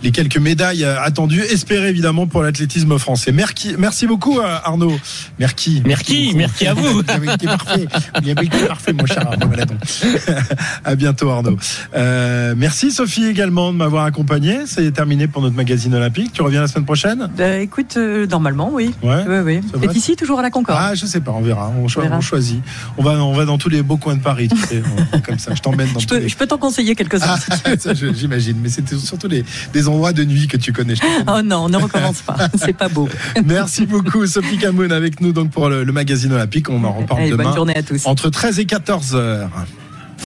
les 0.02 0.10
quelques 0.10 0.38
médailles 0.38 0.84
euh, 0.84 1.00
attendues, 1.00 1.42
espérées 1.42 1.88
évidemment 1.88 2.26
pour 2.26 2.42
l'athlétisme 2.42 2.98
français. 2.98 3.32
Merci, 3.32 3.76
merci 3.78 4.06
beaucoup 4.06 4.40
euh, 4.40 4.58
Arnaud. 4.64 4.98
Merci. 5.38 5.82
Merci, 5.86 6.32
merci 6.34 6.66
à 6.66 6.74
vous. 6.74 7.02
Vous 7.02 7.04
avez 7.08 7.32
été 7.32 7.46
parfait. 7.46 7.86
Vous 8.22 8.30
avez 8.30 8.46
été 8.46 8.58
parfait, 8.66 8.92
mon 8.92 9.06
cher 9.06 9.26
Arnaud. 9.26 9.48
À 10.84 10.94
bientôt 10.94 11.30
Arnaud. 11.30 11.56
Euh, 11.94 12.54
merci 12.56 12.90
Sophie 12.90 13.26
également 13.26 13.72
de 13.72 13.76
m'avoir 13.76 14.04
accompagné. 14.04 14.66
Terminé 14.98 15.28
pour 15.28 15.42
notre 15.42 15.54
magazine 15.54 15.94
olympique. 15.94 16.32
Tu 16.32 16.42
reviens 16.42 16.60
la 16.60 16.66
semaine 16.66 16.84
prochaine? 16.84 17.28
Bah, 17.38 17.58
écoute, 17.58 17.94
euh, 17.96 18.26
normalement, 18.26 18.70
oui. 18.72 18.92
Ouais. 19.00 19.22
Oui, 19.28 19.60
oui. 19.76 19.88
T'es 19.88 19.96
ici 19.96 20.16
toujours 20.16 20.40
à 20.40 20.42
la 20.42 20.50
Concorde. 20.50 20.76
Ah, 20.82 20.96
je 20.96 21.06
sais 21.06 21.20
pas, 21.20 21.30
on 21.30 21.40
verra. 21.40 21.72
On, 21.80 21.86
cho- 21.86 22.00
On 22.00 22.02
verra. 22.02 22.16
on 22.16 22.20
choisit. 22.20 22.60
On 22.96 23.04
va, 23.04 23.12
on 23.12 23.32
va 23.32 23.44
dans 23.44 23.58
tous 23.58 23.68
les 23.68 23.82
beaux 23.84 23.96
coins 23.96 24.16
de 24.16 24.20
Paris. 24.22 24.48
Tu 24.48 24.56
sais, 24.56 24.82
on- 25.14 25.20
comme 25.20 25.38
ça, 25.38 25.54
je 25.54 25.62
t'emmène 25.62 25.92
dans 25.92 26.00
je 26.00 26.08
peux, 26.08 26.18
les. 26.18 26.28
je 26.28 26.36
peux 26.36 26.48
t'en 26.48 26.58
conseiller 26.58 26.96
quelques-uns. 26.96 27.36
Ah, 27.64 27.74
j'imagine, 28.12 28.56
mais 28.60 28.70
c'était 28.70 28.96
surtout 28.96 29.28
les, 29.28 29.44
des 29.72 29.86
endroits 29.86 30.12
de 30.12 30.24
nuit 30.24 30.48
que 30.48 30.56
tu 30.56 30.72
connais. 30.72 30.94
Oh 31.28 31.42
non, 31.44 31.68
ne 31.68 31.76
recommence 31.76 32.22
pas. 32.22 32.36
C'est 32.56 32.76
pas 32.76 32.88
beau. 32.88 33.08
Merci 33.44 33.86
beaucoup, 33.86 34.26
Sophie 34.26 34.58
Camoun, 34.58 34.90
avec 34.90 35.20
nous 35.20 35.30
donc 35.32 35.52
pour 35.52 35.68
le, 35.68 35.84
le 35.84 35.92
magazine 35.92 36.32
olympique. 36.32 36.68
On 36.70 36.82
en 36.82 36.90
reparle 36.92 37.20
Allez, 37.20 37.30
bonne 37.30 37.38
demain 37.38 37.54
journée 37.54 37.76
à 37.76 37.84
tous. 37.84 38.04
entre 38.04 38.30
13 38.30 38.58
et 38.58 38.64
14 38.64 39.14
heures. 39.14 39.50